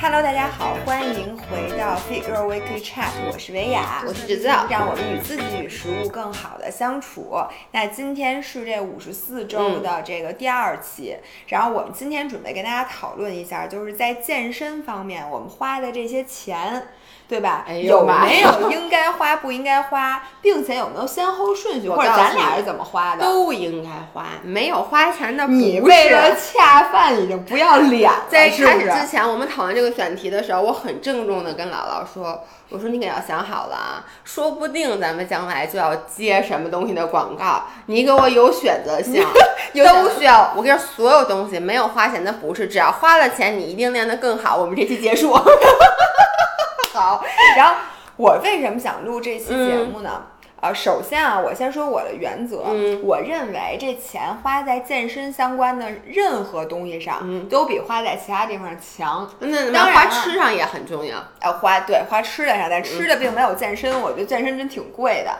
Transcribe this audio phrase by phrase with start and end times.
[0.00, 7.34] Hello，大家好，欢迎回到 Fit Girl Weekly Chat，我是维雅，我是芷造让我们与自己与食物更好的相处。
[7.72, 11.16] 那今天是这五十四周的这个第二期，
[11.48, 16.88] 然后我们今天准备跟大家讨论一下，就是在健身方面我们花的这些钱。
[17.28, 17.64] 对吧？
[17.68, 23.22] 哎呦有没有应该花不应该花， 并且有没有先后顺序，或者咱俩是怎么花的？
[23.22, 25.58] 都应该花，没有花钱的不是。
[25.58, 39.22] 你为了恰饭已经不要脸了，在开始之前，我们讨论这个选题的时候，我很郑重的跟姥姥说：“我说你可要想好了啊，说不定咱们将来就要接什么东西的广告，你给我有选择性，
[39.74, 40.54] 都需要。
[40.56, 44.56] 我跟你说，所有东西没有花钱的不是，只要花了钱，你一定练得更好。
[44.56, 45.36] 我们这期结束。
[46.98, 47.24] 好，
[47.56, 47.74] 然后
[48.16, 50.26] 我为什么想录这期节嗯目呢？
[50.60, 52.64] 呃，首先啊，我先说我的原则。
[52.70, 59.30] 嗯我认为这钱花在健身相关的任何东西上，嗯都比花在其他地方强。
[59.38, 61.16] 那当然花吃上也很重要。
[61.40, 65.30] 呃，花对花吃的上，但吃的并没有健身，我觉得健身真挺贵的。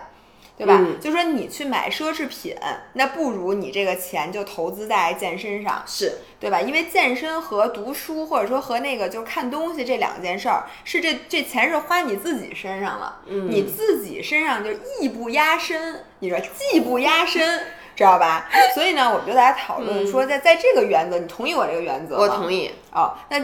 [0.59, 0.77] 对吧？
[0.81, 2.55] 嗯就说你去买奢侈品，
[2.95, 5.83] 那不如你这个钱就投资在健身上。
[5.87, 6.61] 是，对吧？
[6.61, 14.71] 因为健身和读书，或者说和那个就是看东西这两件事儿，是这这钱是花你自己身上了，嗯你自己身上就
[15.01, 17.61] 艺不压身，你说技不压身，
[17.95, 18.49] 知道吧？
[18.75, 22.71] 所以呢，我们就在讨论说在，在这个原则，你同意我这个原则我同意。
[22.93, 23.39] 哦，那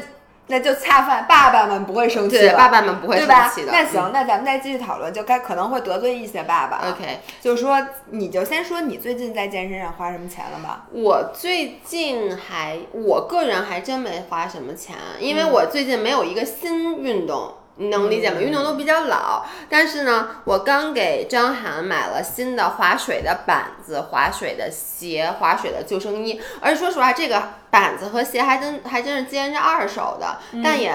[0.46, 3.72] 那就恰饭，爸爸们不会生气爸爸们不会生气的。
[3.72, 6.90] 那行，嗯那咱们再继续讨论，就该可能会得罪一些爸爸啊。
[6.90, 7.20] ，OK。
[7.40, 10.84] 就是说，你就先说你最近在健身上花什么钱了吧？
[10.92, 17.54] 我最近还，我个人还真没花什么钱，因嗯为我最近没有一个新运动。
[17.76, 18.40] 你能理解吗？
[18.40, 30.94] 运动都比较老，但是呢，我刚给张涵买了新的划水的板子、划水的鞋、划水的救生衣，而且说实话，这个板子和鞋还真还真是接人家二手的，但也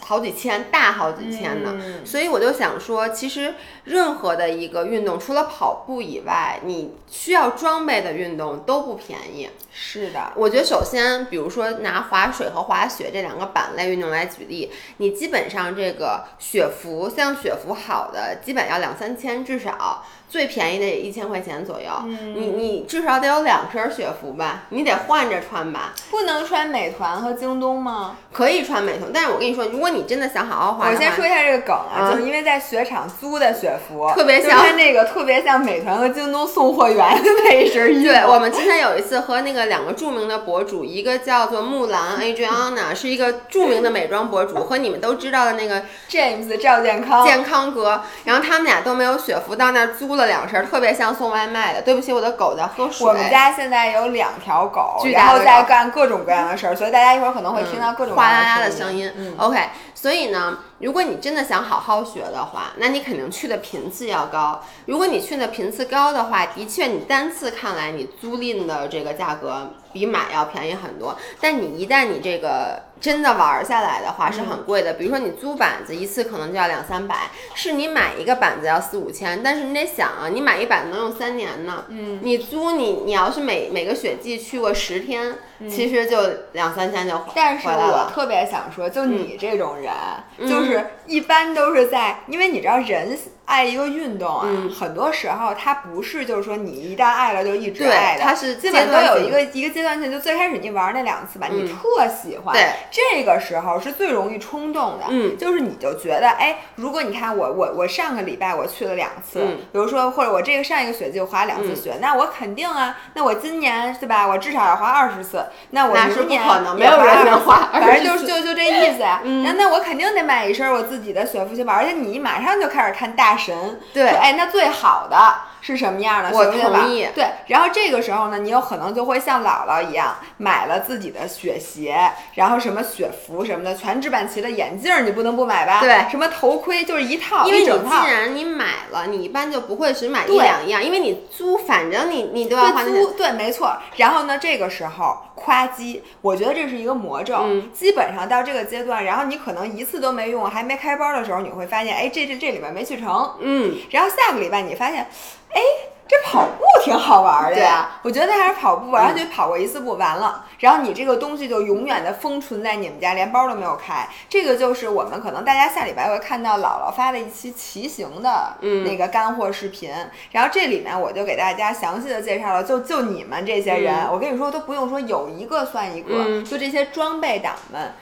[0.00, 1.74] 好几千，大好几千呢。
[1.76, 9.50] 嗯所以我就想说，其实任何的一个运动，除了跑步以外，你需要装备的运动都不便宜。
[9.72, 21.90] 是的，我觉得首先，比如说拿滑水和滑雪这两个板类运动来举例，你基本上这个雪服，像雪服好的，基本要两三千至少，最便宜的也一千块钱左右。
[22.06, 25.92] 你你至少得有两身雪服吧，你得换着穿吧。
[26.10, 28.16] 不能穿美团和京东吗？
[28.32, 38.04] 可以穿美团，但是我跟你说，如果你真的想好好滑，我先说一下这个梗啊，啊就是因为在雪场租的雪服，特别像那个特别像美团和京东送货员的那一身衣服。
[38.04, 51.82] 对，我们之前有一次和那个两个著名的博主，一个叫做木兰 Adriana，是一个著名的美妆博主，和你们都知道的那个 James 赵健康，健康哥，然后他们俩都没有雪服，到那儿租了两声，特别像送外卖的。
[51.82, 53.06] 对不起，我的狗在喝水。
[53.06, 59.12] 我们家现在有两条狗，然后在干各种各样的事儿，所以大家一会儿可能会听到各种哗啦啦的声声音。
[59.16, 59.58] 嗯 OK，
[59.94, 64.62] 所以呢，如果你真的想好好学的话，那你肯定去的频次要高。
[64.86, 71.16] 如果你去的频次高的话，的确你单次看来你租赁的这个价格比买要便宜很多。
[71.40, 74.94] 但你一旦你这个真的玩下来的话，是很贵的。
[74.94, 81.84] 比如说你租板子一次可能就要两三百，是你买一个板子要四五千，但是你得想啊，你买一板子能用三年呢。
[81.88, 85.38] 嗯，你租你你要是每每个雪季去过十天，
[85.70, 86.18] 其实就
[86.52, 87.66] 两三千就回来了但是。
[87.68, 89.92] 我特别想说，就你这种人，
[90.38, 119.20] 嗯就是一般都是在，因为你知道人爱一个运动啊，嗯很多时候他不是就是说你一旦爱了就一直爱的，它是基本都有一个一个阶段性，就最开始你玩那两次吧，你嗯特喜欢，对，这个时候是最容易冲动的，嗯就是你就觉得，哎，如果你看我我我上个礼拜我去了两次，嗯比如说或者我这个上一个学期我滑两次嗯雪，那我肯定啊，那我今年对吧，我至少要滑二十次，那我那是不明年可能没有人20能滑反正就是就就这意思呀。
[119.22, 124.08] 嗯那那我肯定得买一身我自己的选服去玩，而且你马上就开始看大神，对。
[124.08, 125.16] 说哎，那最好的
[125.66, 126.30] 是什么样的？
[126.32, 134.48] 我同意对，然后这个时候呢，你有可能就会像姥姥一样买了自己的雪鞋，然后什么雪服什么的，全置办齐了。
[134.48, 135.80] 眼镜儿你不能不买吧？
[135.80, 138.06] 对什么头盔就是一套，因为你既。
[138.06, 143.76] 然你买了，你一般就不会只买一两样，因为你租，反正你你都要花租对，没错。
[143.96, 147.38] 然后呢，这个时候夸机，我觉得这是一个魔咒。
[147.40, 153.34] 嗯基本上到这个阶段，然后你可能一次都没用，还没开包的时候，你会发现，哎，这这这里边没去成。
[153.40, 155.08] 嗯，然后下个礼拜你发现，
[155.56, 155.62] 哎，
[156.06, 157.64] 这跑步挺好玩的对。
[157.64, 164.06] 呀，我觉得还是跑步，然后就跑过一次步完了，然后你这个东西就永远的封存在你们家，连包都没有开。
[164.28, 169.90] 这个就是我们可能大家下礼拜会看到姥姥发的一期骑行的那个干货视频，
[170.32, 176.44] 然后这里面我就给大家详细的介绍了，就就你们这些人，我跟你说都不用说有一个算一个，嗯。
[176.44, 177.94] 就这些装备党们。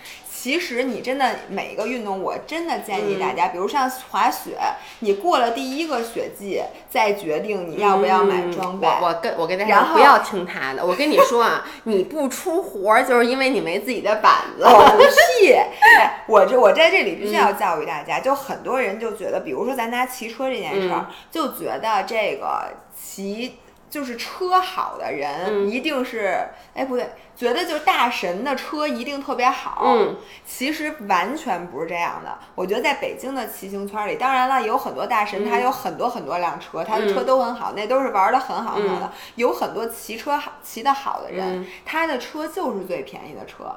[0.44, 4.58] 其实你真的每一个运动，我真的建议大家，比如像滑雪，
[4.98, 6.60] 你过了第一个雪季，
[6.90, 8.86] 再决定你要不要买装备。
[8.86, 14.64] 嗯我我跟我跟大家说不要听他的，我跟你说啊，你不出活儿就是因为你没自己的板子。
[14.64, 14.98] 我
[15.40, 15.54] 屁！
[15.98, 23.54] 哎，我这我在这里必须要教育大家，就很多人就觉得，比如说咱家骑车这件事儿，就觉得这个骑
[23.94, 29.82] 就是车好的人嗯一定是，哎不对，觉得就是大神的车一定特别好。
[29.84, 32.36] 嗯，其实完全不是这样的。
[32.56, 39.12] 我觉得在北京的骑行圈里，当然了，有很多大神，他有很多很多辆车，他的车都很好，那都是玩的很好很好的。
[39.36, 43.72] 有很多骑车好骑的好的人，嗯他的车就是最便宜的车，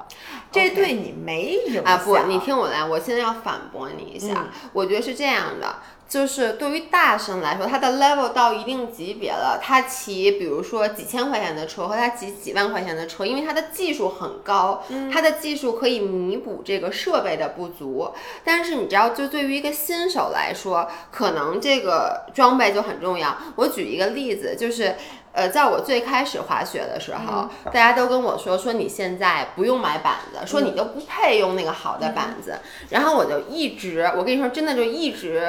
[0.52, 1.84] 这对你没影响。
[1.84, 5.75] 啊不，你听我来，我现在要反驳你一下，嗯我觉得是这样的。
[6.07, 14.83] 就是对于大神来说，他的 level 到一定级别了，他骑比如说几千块钱的车和他骑几万块钱的车，因为他的技术很高，
[15.13, 18.13] 他的技术可以弥补这个设备的不足。
[18.44, 23.38] 但是你知道，就对于一个新手来说，可能这个装备就很重要。
[23.56, 24.95] 我举一个例子，就是。
[25.33, 32.57] 呃，在我最开始滑雪的时候，大家都跟我说说你现在不用买板子，说你都不配用那个好的板子。
[32.89, 35.48] 然后我就一直，我跟你说，真的就一直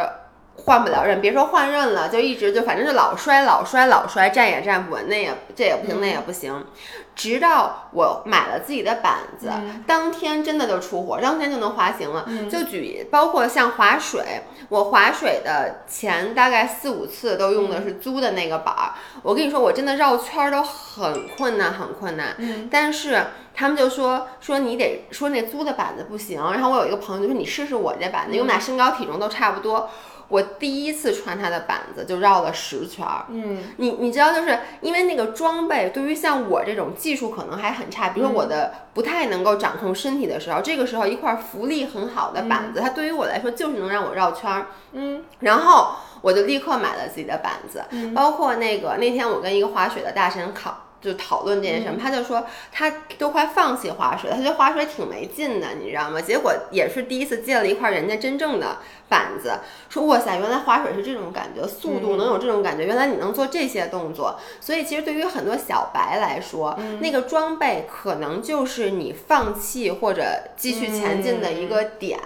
[0.64, 6.66] 换不了刃，别说换刃了，就一直就反正就老摔老摔老摔，站也站不稳，那也这也不行，那也不行。
[7.14, 9.50] 直到我买了自己的板子，
[9.88, 12.24] 当天真的就出活，当天就能滑行了。
[12.48, 18.92] 就举包括像划水，我划水的前大概四五次都用的是租的那个板儿。
[19.22, 22.36] 我跟你说，我真的绕圈儿都很困难，很困难。
[22.38, 26.40] 嗯，但是他们就说说你得说那租的板子不行。
[26.52, 29.90] 然后我有一个朋友就说你试试我这板子，因为我们俩身高体重都差不多。
[30.28, 33.24] 我第一次穿它的板子就绕了十圈儿。
[33.28, 44.66] 嗯，你你知道，就是因为那个装备对于像我这种技术可能还很差，比如说我的不太能够掌控身体的时候，这个时候一块浮力很好的板子，它对于我来说就是能让我绕圈儿。
[44.92, 47.84] 嗯，然后我就立刻买了自己的板子，
[48.14, 50.84] 包括那个那天我跟一个滑雪的大神考。
[51.00, 56.20] 就讨论这件事，他就说他都快放弃滑水，他觉得滑水挺没劲的，你知道吗？
[56.20, 58.78] 结果也是第一次借了一块人家真正的
[59.08, 64.38] 板子，说哇塞，原来滑水是这种感觉，速度能有这种感觉，原来你能做这些动作。
[64.60, 70.24] 所以其实对于很多小白来说，那个装备可能就是你放弃或者
[70.56, 72.18] 继续前进的一个点。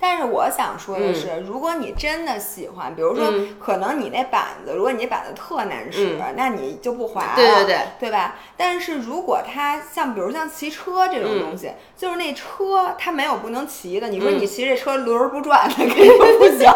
[0.00, 3.30] 但是我想说的是，如果你真的喜欢，比如说，
[3.60, 8.36] 可能你那板子，如果你那板子特难使，那你就不滑了，对对对，对吧？
[8.56, 16.66] 但是如果它像，比如像骑车这种东西，就是那车它没有不能骑的，你说你骑这车轮儿不转，那 肯定不行。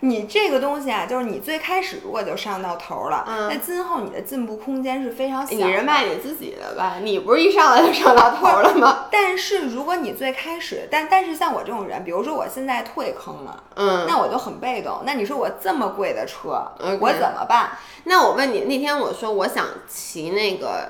[0.00, 5.54] 你这个东西啊，就是你最开始如果就上到头了，那今后你的进步空间是非常小。
[5.54, 6.96] 你是卖你自己的吧？
[7.02, 9.06] 你不是一上来就上到头了吗？
[9.12, 15.02] 但是如果你最开始，但但是像我这种人，比如说我现在退坑了，嗯，那我就很被动。
[15.04, 16.66] 那你说我这么贵的车
[17.00, 17.70] 我怎么办？
[18.04, 20.88] 那我问你，那天我说我想骑那个。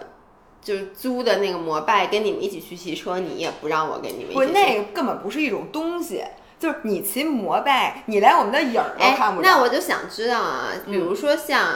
[0.62, 6.22] 就是租的那个摩拜，跟你们一起去骑车，你也不让我跟你们一起不，那个根本不是一种东西，
[6.60, 9.48] 就是你骑摩拜，你连我们的影儿都哎看不着。
[9.48, 11.66] 那我就想知道啊，比如说像，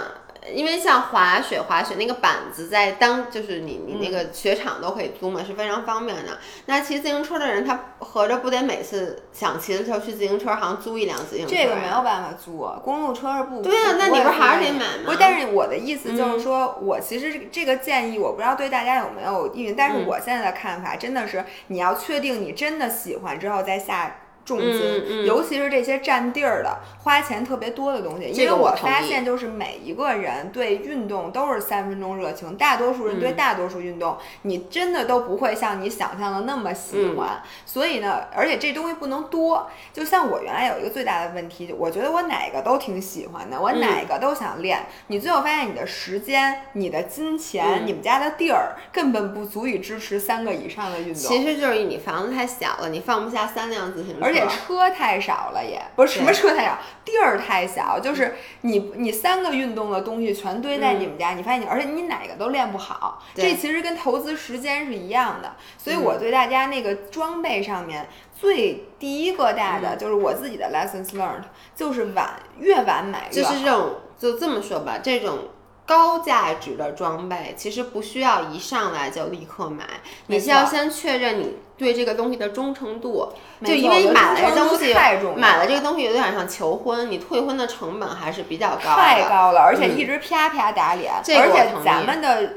[0.53, 6.39] 因为像滑雪，滑雪那个板子在当就是你你那个雪场都可以租嘛，是非常方便的。
[6.67, 12.03] 那骑自行车的人，他合着不得每次想骑的时候去自行车行租一辆自行车、这个没有。
[12.05, 24.17] 办法租，啊，公路车是不对啊那你不是还是得买吗不是，但是我的意思就是说，我其实这个建议，我不知道对大家有没有意见，但是嗯我现在的看法真的是，你要确定你真的喜欢之后再下。
[24.45, 37.43] 重金，嗯嗯尤其是这些占地儿的、花钱特别多的东西，因为我发现，就是每一个人对运动都是三分钟热情，大多数人嗯对大多数运动，你真的都不会像你想象的那么喜嗯欢。
[37.65, 39.69] 所以呢，而且这东西不能多。
[39.93, 44.87] 就像我原来有一个最大的问题，我觉得我哪个都挺喜欢的，我嗯哪个都想练。
[45.07, 51.15] 你最后发现，你的时间、你的金钱、嗯你们家的地儿根本不足以支持三个以上的运动。
[51.15, 65.55] 其实就是你房子太小了，你放不下三辆自行车，而且车太少了也，不是什么车太少，地儿太小，就是你你三个运动的东西全堆在你们家，你发现你，而且你哪个都练不好，这其实跟投资时间是一样的。
[65.79, 71.45] 所以嗯我对大家那个装备上面最第一个大嗯的就是我自己的 lessons learned，
[71.77, 73.51] 就是晚越晚买越好。
[73.53, 75.39] 就是这种就这么说吧，这种。
[75.87, 79.85] 高价值的装备其实不需要一上来就立刻买，
[80.29, 83.33] 你是要先确认你对这个东西的忠诚度。
[83.65, 84.95] 就因为你买了这东西，
[85.37, 92.55] 买了这个东西有点像求婚，你退婚的成本还是比较高，太高了，而且一直啪啪打脸，而且咱们的。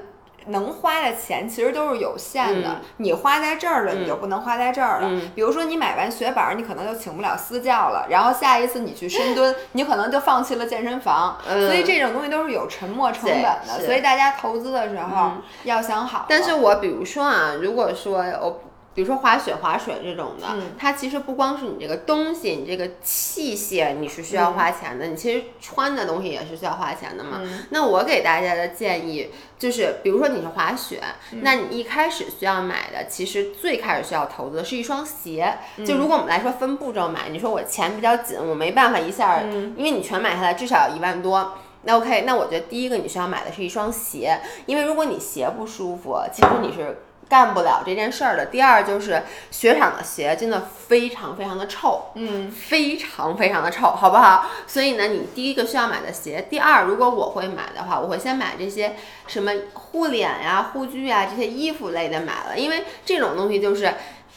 [0.48, 5.10] 能花的钱其实都是有限的，你花在这儿了，你就不能花在这儿了。
[5.36, 11.38] 比如说你买完雪板，你可能就请不了私教了，然后下一次你去深蹲， 你可能就放弃了健身房。
[11.46, 15.32] 所以这种东西都是有沉没成本的，所以大家投资的时候
[15.63, 16.25] 要想好。
[16.27, 18.62] 但是我比如说啊，如果说我。
[18.98, 27.39] 比如说滑雪、滑水这种的，它其实不光是你这个东西，你这个器械你是需要花钱的，你其实穿的东西也是需要花钱的嘛。
[27.70, 31.00] 那我给大家的建议就是，比如说你是滑雪，
[31.44, 35.60] 那你一开始需要买的，其实最开始需要投资的是一双鞋。
[35.86, 41.54] 就如果我们来说分步骤买，你说我钱比较紧，我没办法一下，因为你全买下来至少要一万多。
[41.84, 46.98] 那 OK，那我觉得第一个你需要买的是一双鞋，因为如果你鞋不舒服，其实你是。
[47.29, 48.46] 干不了这件事儿的。
[48.46, 54.46] 第二就是雪场的鞋真的非常非常的臭，嗯，非常非常的臭，好不好？
[54.65, 58.96] 所以呢，你第一个需要买的鞋，第二，如果我会买的话，我会先买这些
[59.27, 63.93] 什么护脸呀、护具啊这些衣服类的买了，因为这种东西就是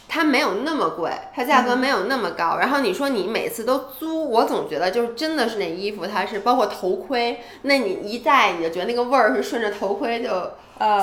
[0.09, 2.57] 它没有那么贵，它价格没有那么高。
[2.59, 10.53] 然后你说你每次都租，我总觉得就是真的是那衣服，它是包括头盔，那你一戴你就觉得那个味儿是顺着头盔就。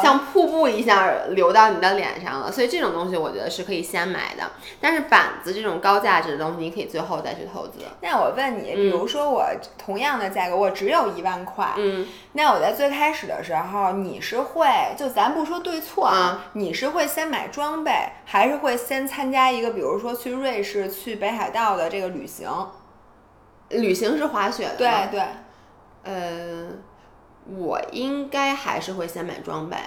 [0.02, 4.44] 像瀑布一下流到你的脸上了，所以这种东西我觉得是可以先买的。
[4.82, 7.80] 但是板子这种高价值的东西，你可以最后再去投资。
[8.02, 9.46] 那我问你，比如说我
[9.78, 14.68] 同样的价格，我只有一万块，嗯，那我在最开始的时候，你是会
[14.98, 17.92] 就咱不说对错啊，你是会先买装备，
[18.26, 22.50] 还是会先参加一个，比如说去瑞士、去北海道的这个旅行？
[23.70, 25.22] 旅行是滑雪的，对对，
[26.04, 26.68] 呃。
[27.56, 29.78] 我应该还是会先买装备，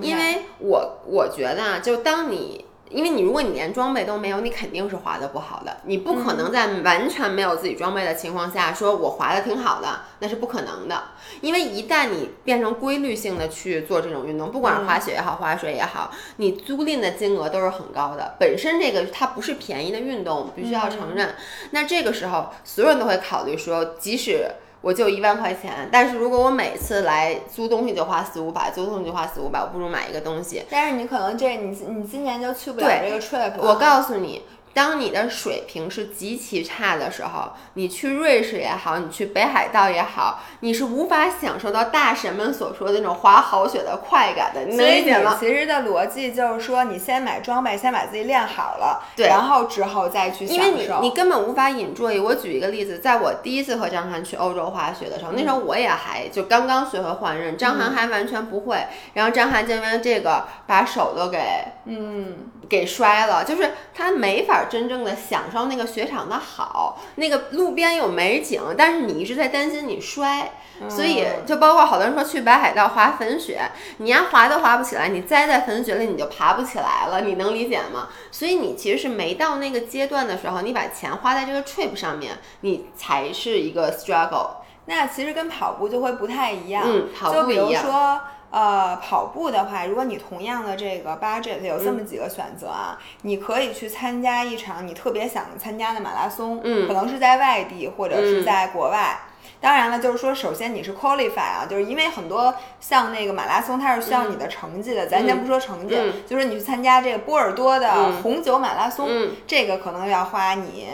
[0.00, 11.08] 因为我我觉得啊，就当你，因为你如果你连装备都没有，你肯定是滑的不好的，你不可能在完全没有自己装备的情况下说我滑的挺好的，那是不可能的。
[11.42, 18.36] 因为一旦你变成规律性的去做这种运动，不管是滑雪也好，滑水也好，你租赁的金额都是很高的。
[18.40, 21.34] 本身这个它不是便宜的运动，必须要承认。
[21.72, 24.46] 那这个时候，所有人都会考虑说，即使。
[24.80, 30.64] 我就一万块钱，但是如果我每次来租东西就花四五百，租东西就花四五百，我不如买一个东西。
[30.70, 33.52] 但是你可能这你你今年就去不了这个 trip。
[33.58, 34.42] 我告诉你。
[34.72, 44.66] 当你的水平是极其差的时候，你去瑞士也好，你去北海道也好，你是无法享受到大神们所说的那种滑好雪的快感的。
[44.66, 45.36] 你能理解吗？
[45.40, 50.62] 其实的逻辑就是说，你先买装备，先把自己练好了，对，然后之后再去享受。
[50.62, 52.20] 因为你你根本无法引注意。
[52.20, 58.86] 我举一个例子，在我第一次和张涵去欧洲滑雪的时候，那时候我也还就刚刚学会换刃，张涵还完全不会。
[59.14, 61.40] 然后张涵就因为这个把手都给
[61.86, 62.36] 嗯
[62.68, 64.59] 给摔了，就是他没法。
[64.68, 70.52] 真正的享受那个雪场的好，那个路边有美景，但是你一直在担心你摔，
[70.88, 78.08] 所以就包括好多人说去北海道滑粉雪，你呀滑都滑不起来，你栽在粉雪里你就爬不起来了，你能理解吗？
[78.30, 84.50] 所以你其实是没到那个阶段的时候，你把钱花在这个 trip 上面，你才是一个 struggle。
[84.86, 88.20] 那其实跟跑步就会不太一样，嗯，就比如说。
[88.50, 99.20] 呃，跑步的话，如果你同样的这个 budget 有这么几个选择啊，你可以去参加一场你特别想参加的马拉松，嗯，可能是在外地或者是在国外。
[99.60, 105.06] 当然了，就是说，首先你是 qualify 啊，就是因为很多像那个马拉松，它是需要你的成绩的。
[105.06, 109.08] 咱先不说成绩，就是你去参加这个波尔多的红酒马拉松，
[109.46, 110.88] 这个可能要花你。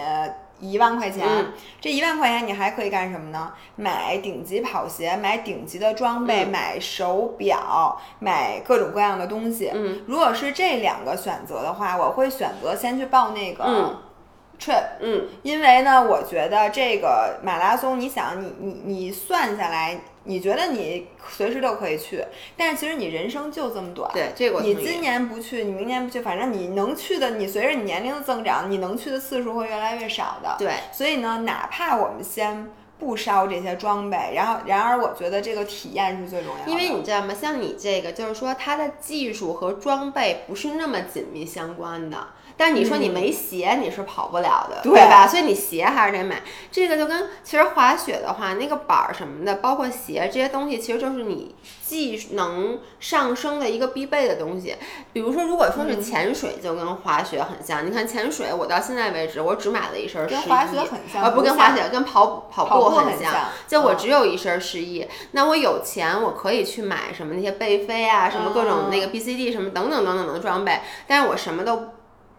[0.60, 1.26] 一万块钱，
[1.80, 3.52] 这一万块钱你还可以干什么呢？
[3.76, 9.70] 买顶级跑鞋，买顶级的装备，买手表，买各种各样的东西。
[9.74, 13.98] 嗯，如果是这两个选择的话，我会选择先去报那个
[14.58, 14.98] trip。
[15.00, 20.00] 嗯，因为呢，我觉得这个马拉松，你想，你你你算下来。
[20.26, 22.24] 你觉得你随时都可以去，
[22.56, 24.10] 但是其实你人生就这么短。
[24.12, 30.56] 对，这个你今年不去，你明年不去，反正你能去的，你随着你年龄的增长，你能去的次数会越来越少的。
[30.58, 32.68] 对，所以呢，哪怕我们先
[32.98, 36.70] 不烧这些装备，然后，然而我觉得这个体验是最重要的。
[36.70, 37.34] 因为你知道吗？
[37.34, 42.28] 像你这个，就是说它的技术和装备不是那么紧密相关的。
[42.56, 45.26] 但你说你没鞋，你是跑不了的，对吧？
[45.26, 46.42] 所以你鞋还是得买。
[46.70, 54.74] 这个就跟其实滑雪的话，那个板儿什么的，包括鞋这些东西，其实就是你技能上升的一个必备的东西。
[55.12, 57.86] 比如说，如果说是潜水，就跟滑雪很像。
[57.86, 60.26] 你看潜水，我到现在为止，我只买了一身。
[60.26, 61.34] 跟滑雪很像。
[61.34, 63.34] 不跟滑雪，跟跑跑步步很很像
[63.66, 71.90] 就我嗯只有一身失忆，那我有钱，我可以去买什么那些贝飞啊，什么各种那个 BCD 什么等等等等的装备，但是我什么都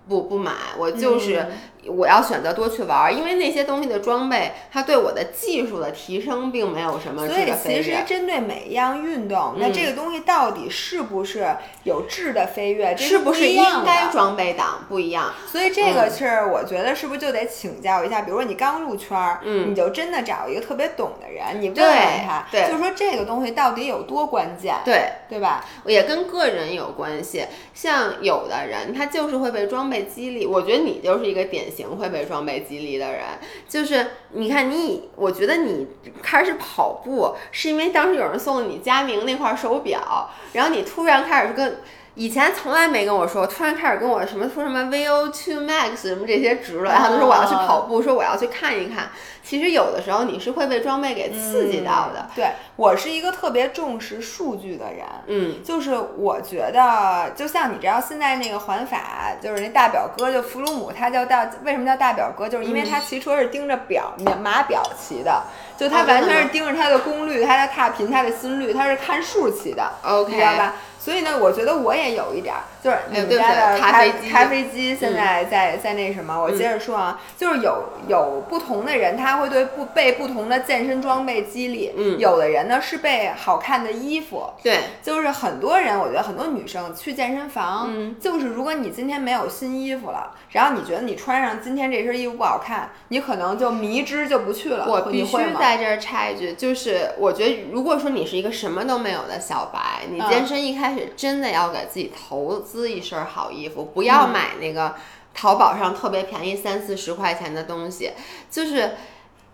[0.07, 1.47] 不不买，我就是嗯
[1.89, 7.47] 我要选择多去玩儿，因为那些东西的装备，它对我的技术的提升并没有什么所以。
[7.63, 11.47] 其实针对每一样运动，那嗯这个东西到底是不是
[11.83, 15.33] 有质的飞跃，这是不是应该装备党不一样？
[15.47, 25.63] 所以这个是我觉得是不是就得请教一下，比如说你刚入圈儿，嗯你就真的找一个特别懂的人，你问问他，对就说这个东西到底有多关键，对，对吧？
[25.85, 27.45] 也跟个人有关系。
[27.73, 33.21] 像有的人他就是会被装备激励，我觉得你就是一个典型会被装备激励的人。
[33.67, 35.87] 就是你看你，我觉得你
[36.23, 41.79] 开始跑步是因为当时有人送了你佳明那块手表，然后你突然开始跟。
[42.17, 49.09] 以前从来没跟我说，突然开始跟我什么说什么 VO2 max 什么这些值了，然后就说我要去跑步，说我要去看一看。
[49.43, 58.99] 其实有的时候你是会被装备给刺激到的，对我是一个特别重视数据的人，嗯，就是我觉得，就像你知道现在那个环法，
[59.39, 62.49] 就是那大表哥，就弗鲁姆，他叫大，为什么叫大表哥？
[62.49, 65.43] 就是因为他骑车是盯着表码表骑的，
[65.77, 70.73] 就他完全是盯着他的功率、他的踏频、他的心率，他是看数骑的 OK 你知道吧？
[71.07, 82.19] 所以呢，我觉得我也有一点儿，就是你们家的起咖啡机咖啡机现在在在那什么，我接着说啊，就是有有不同的人，他会对不被不同的健身装备激励，嗯。
[82.19, 88.17] 有的人呢是被好看的衣服，对，就是很多人，我觉得很多女生去健身房，嗯。
[88.19, 94.85] 就是如果你今天没有新衣服了，然后你觉得你穿上今天这身衣服不好看，你可能就迷之就不去了。
[94.85, 100.27] 我必须在这儿插一句，就是我觉得，如果说你是一个什么都没有的小白，你嗯。
[100.29, 104.95] 健身一开始真的要给自己投资一身好衣服，不要嗯买那个
[105.33, 108.11] 淘宝上特别便宜三四十块钱的东西，
[108.49, 108.91] 就是。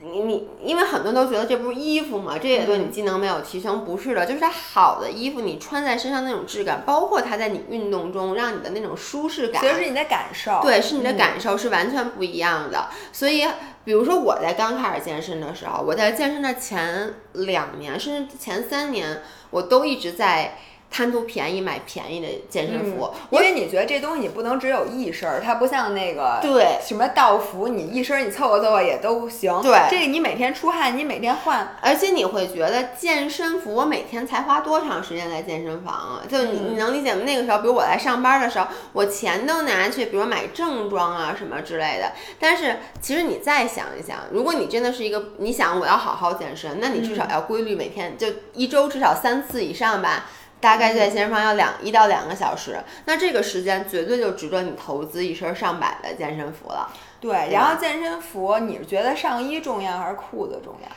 [0.05, 12.89] 你你，因为很多人都觉得这不是衣服嘛，这也对嗯你技能没有提升，不是的，就是它好的衣服，你穿在身上那种质感，包括它在你运动中让你的那种舒适感，其实是你的感受，对，是你的嗯感受是完全不一样的。
[13.13, 13.47] 所以，
[13.85, 19.21] 比如说我在刚开始健身的时候，我在健身的前两年甚至前三年，
[19.51, 20.57] 我都一直在
[20.93, 23.09] 贪图便宜买便宜的健身服。
[23.31, 29.59] 因为你觉得这东西你不能只有一身儿，它不像那个对什么道服，你一身儿你凑合凑合也都行。
[29.63, 36.21] 对这个你每天出汗，你每天换，而且你会觉得健身服，我每天才花多长时间在健身房啊？
[36.29, 37.23] 就你你能理解吗？
[37.25, 42.11] 那个时候，比如我在上班的时候，我钱都拿去，比如买正装啊什么之类的。
[42.39, 50.29] 但是其实你再想一想，如果你真的是一个你想我要好好健身，那你至少要规律每天就一周至少三次以上吧。
[50.63, 56.89] 大概在健身房要两一到两个小时，那这个时间绝对就值得你投资一身上百的健身服了。
[57.19, 57.49] 对。
[57.51, 60.87] 然后健身服，你是觉得上衣重要还是裤子重要？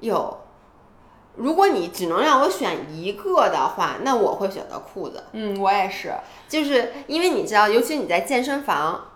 [0.00, 0.40] 有，
[1.36, 5.22] 如果你只能让我选一个的话，那我会选择裤子。
[5.30, 6.12] 嗯，我也是。
[6.48, 9.12] 就是因为你知道，尤其你在健身房，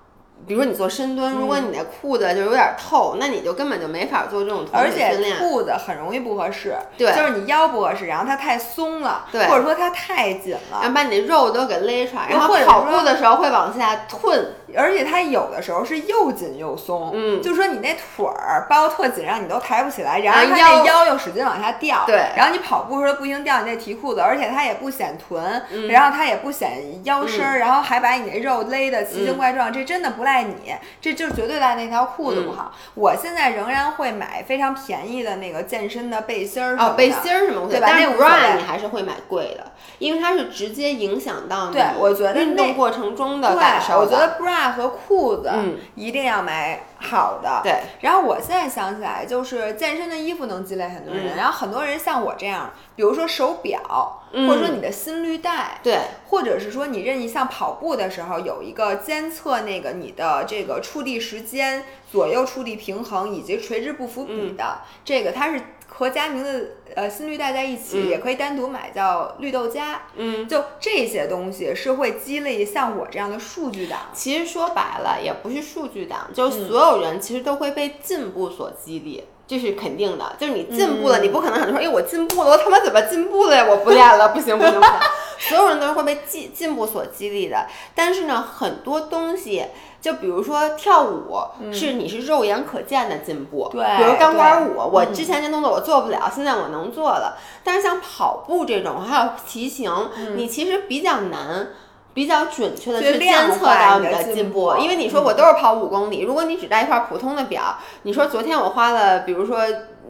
[0.47, 5.39] 比如说你做深蹲，如果你那裤子就有点透，那你就根本就没法做这种臀而且腿训练。
[5.39, 7.13] 裤子很容易不合适，对。
[7.13, 9.47] 就是你腰不合适，然后它太松了，对。
[9.47, 14.41] 或者说它太紧了，然后把你的肉都给勒出来，然后跑步的时候会往下褪，
[14.77, 17.43] 而且它有的时候是又紧又松，嗯。
[17.43, 22.17] 就说你那腿儿包特紧，让你都抬不起来，然后腰那腰又使劲往下掉，对。
[22.37, 25.89] 然后你跑步的时候不行掉你那提裤子，而且它也不显臀，嗯。
[25.89, 32.73] 然后它也不显腰身儿，然后还把你那肉勒得奇形怪状，这真的不赖你，这就绝对赖那条裤子不好。
[32.95, 47.61] 我现在仍然会买非常便宜的那个健身的背心儿哦，的背心儿什么对吧但是那 bra 你还是会买贵的，因为它是直接影响到你对我觉得运动过程中的感对，受我觉得 bra 和裤子嗯一定要买好的。
[47.63, 47.81] 对。
[48.01, 65.61] 然后我现在想起来，就是健身的衣服能积累很多人，嗯然后很多人像我这样，比如说手表，嗯或者说你的心率带，对，或者是说你任意像跑步的时候有一个监测那个你的这个触地时间、左右触地平衡以及垂直不服比的，这个它是
[65.95, 70.01] 和佳明的呃心率带在一起，嗯也可以单独买叫绿豆荚。
[70.17, 70.49] 嗯。
[70.49, 73.99] 就这些东西是会激励像我这样的数据党。
[74.13, 80.35] 其实说白了，也不是数据党，嗯就是所有人其实都会被进步所激励，这是肯定的。
[80.39, 83.67] 就是你进步了，嗯你不可能很多说，哎，我进步了，我他妈怎么进步了呀？
[83.69, 84.95] 我不练了， 不行不行不行。
[85.39, 89.67] 所有人都是会被进进步所激励的，但是呢，很多东西。
[90.03, 91.39] 就比如说跳舞，
[91.73, 97.39] 是你是肉眼可见的进步，对比如钢管舞，我之前这动作我做不了，现在我能做了。
[97.65, 101.69] 但是像跑步这种，还有骑行，你其实比较难。
[102.15, 109.61] 比较准确的去监测到你的进步，因为你说我都是跑五公里，如果你只带一块普通的表，你说昨天我花了，比如说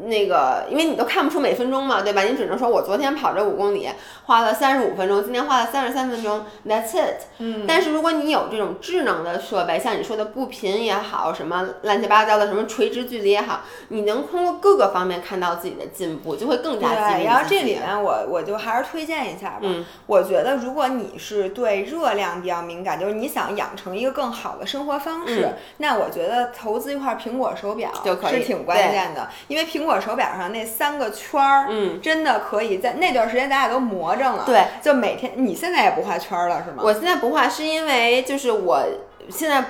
[0.05, 2.23] 那个，因为你都看不出每分钟嘛，对吧？
[2.23, 3.89] 你只能说我昨天跑这五公里
[4.25, 7.23] 花了三十五分钟，今天花了三十三分钟，That's it。
[7.39, 19.61] 嗯，但是如果你有这种智能的设备，像你说的步频也好，什么乱七八糟的什么垂直距离也好，你能通过各个方面看到自己的进步，就会更加激励对，然后这里面我我就还是推荐一下吧。
[19.63, 34.45] 嗯我觉得如果你是对热量比较敏感，就是你想养成一个更好的生活方式，嗯那我觉得投资一块苹果手表就可以是挺关键的，因为苹果手表上那三个圈儿，嗯，真的可以在那段时间咱俩都魔怔了。
[34.47, 36.83] 对，就每天你现在也不画圈儿了是吗？
[36.83, 38.83] 我现在不画是因为就是我
[39.29, 39.65] 现在。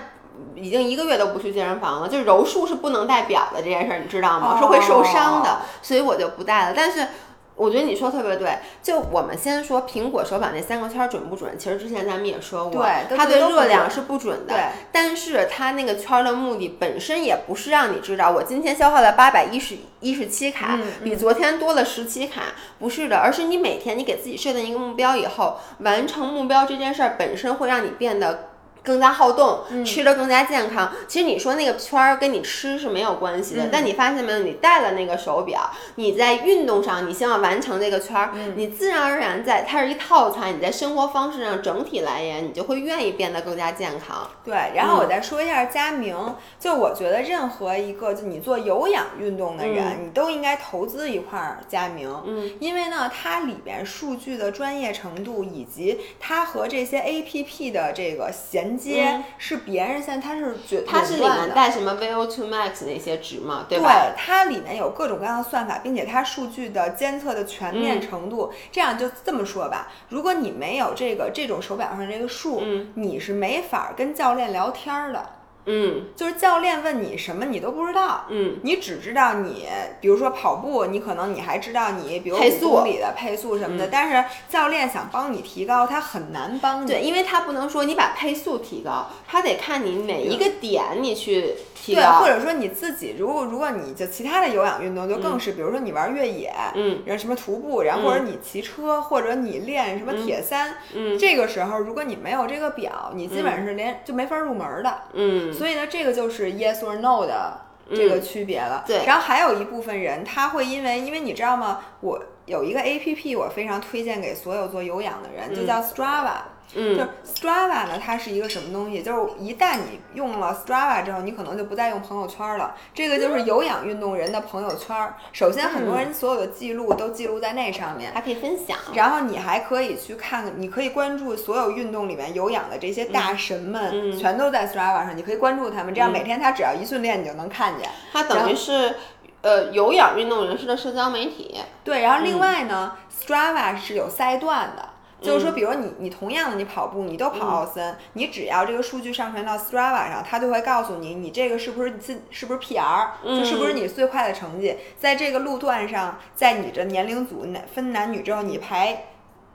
[0.56, 4.56] 已经一个月都不去健身房了，就柔术是不能戴表的这件事儿，你知道吗？
[4.58, 6.74] 是会受伤的哦，所以我就不戴了。
[6.74, 7.06] 但是
[7.54, 11.58] 我觉得你说特别对，就我们先说苹果手表那三个圈儿准不准？
[11.58, 14.54] 其实之前咱们也说过，对它觉得都不对热量是不准的。
[14.54, 22.42] 对，但是它那个圈儿的目的本身也不是让你知道我今天消耗了八百一十一十七卡，嗯比昨天多了十七卡，
[22.78, 28.48] 不是的，而是你每天你给自己设定一个目标以后，完成目标这件事儿本身会让你变得。
[28.82, 30.92] 更加好动，嗯吃的更加健康。
[31.06, 34.38] 其实你说那个圈儿跟你吃是没有关系的，嗯但你发现没有？
[34.40, 44.28] 你戴了那个手表，你在运动上你希望完成这个圈儿，嗯你自然而然在它是一套餐，你在生活方式上整体来言，你就会愿意变得更加健康。
[44.44, 46.16] 对，然后我嗯再说一下佳明，
[46.58, 61.50] 就我觉得任何一个就你做有氧运动的人，你都应该投资一块儿佳明，嗯，因为呢，它里边数据的专业程度以及它和这些 A P P 的这个衔接，嗯是别人现在他是绝它是里面。
[61.54, 63.86] 带什么 VO2 max 那些值嘛，对对？
[64.16, 75.24] 它里面有各种各样的算法，并且它数据的监测的全面嗯程度，这样就这么说吧，如果你没有这个这种手表上这个数，嗯你是没法跟教练聊天儿的。
[75.66, 76.06] 嗯。
[76.16, 79.66] 就是教练问你什么你都不知道，嗯，你只知道你，
[80.00, 82.70] 比如说跑步，你可能你还知道你，比如五配速。
[82.70, 83.88] 公里的配速什么的，嗯。
[83.92, 86.86] 但是教练想帮你提高，他很难帮你。
[86.86, 92.00] 对，因为他不能说你把配速提高，他得看你哪一个点你去提高。
[92.00, 97.00] 对，或者说你自己，如果如果你就其他的有氧运动，就更是，比如说你玩越野，嗯。
[97.04, 101.18] 然后什么徒步，然后或者你骑车，或者你练什么铁三，嗯。
[101.18, 105.02] 这个时候如果你没有这个表，你基本上是连、就没法入门的。
[105.12, 107.60] 嗯所以呢，这个就是 yes or no 的
[107.94, 108.84] 这个区别了。
[108.86, 111.80] 对然后还有一部分人，他会因为，因为你知道吗？
[112.00, 116.51] 我有一个 A P P，我非常推荐给所有做有氧的人，就叫 Strava。
[116.74, 119.02] 就嗯是 Strava 呢，它是一个什么东西？
[119.02, 122.74] 就是一旦你用了 Strava 之后，你可能就不再用朋友圈了。
[122.94, 124.96] 这个就是有氧运动人的朋友圈。
[125.32, 128.12] 首先，很多人所有的记录都记录在那上面。
[128.14, 128.78] 还可以分享。
[128.94, 137.88] 然后你还可以去看，你可以关注所有运动里面有氧的这些大神们，嗯全都在 Strava 上，你可以关注他们，这样每天他只要一训练，你就能看见。
[138.12, 138.94] 它等于是
[139.42, 141.56] 呃有氧运动人士的社交媒体。
[141.84, 144.88] 对，然嗯后另外呢、s t r a v a 是有赛段的。
[145.22, 159.04] 就是说，比如你你同样的你跑步，你都跑奥森，你只要这个数据上传到 Strava 上，它就会告诉你，你这个是不是自是不是 PR，、就是不是你最快的成绩，在这个路段上，在你的年龄组男分男女之后，你排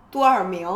[0.10, 0.68] 多少名，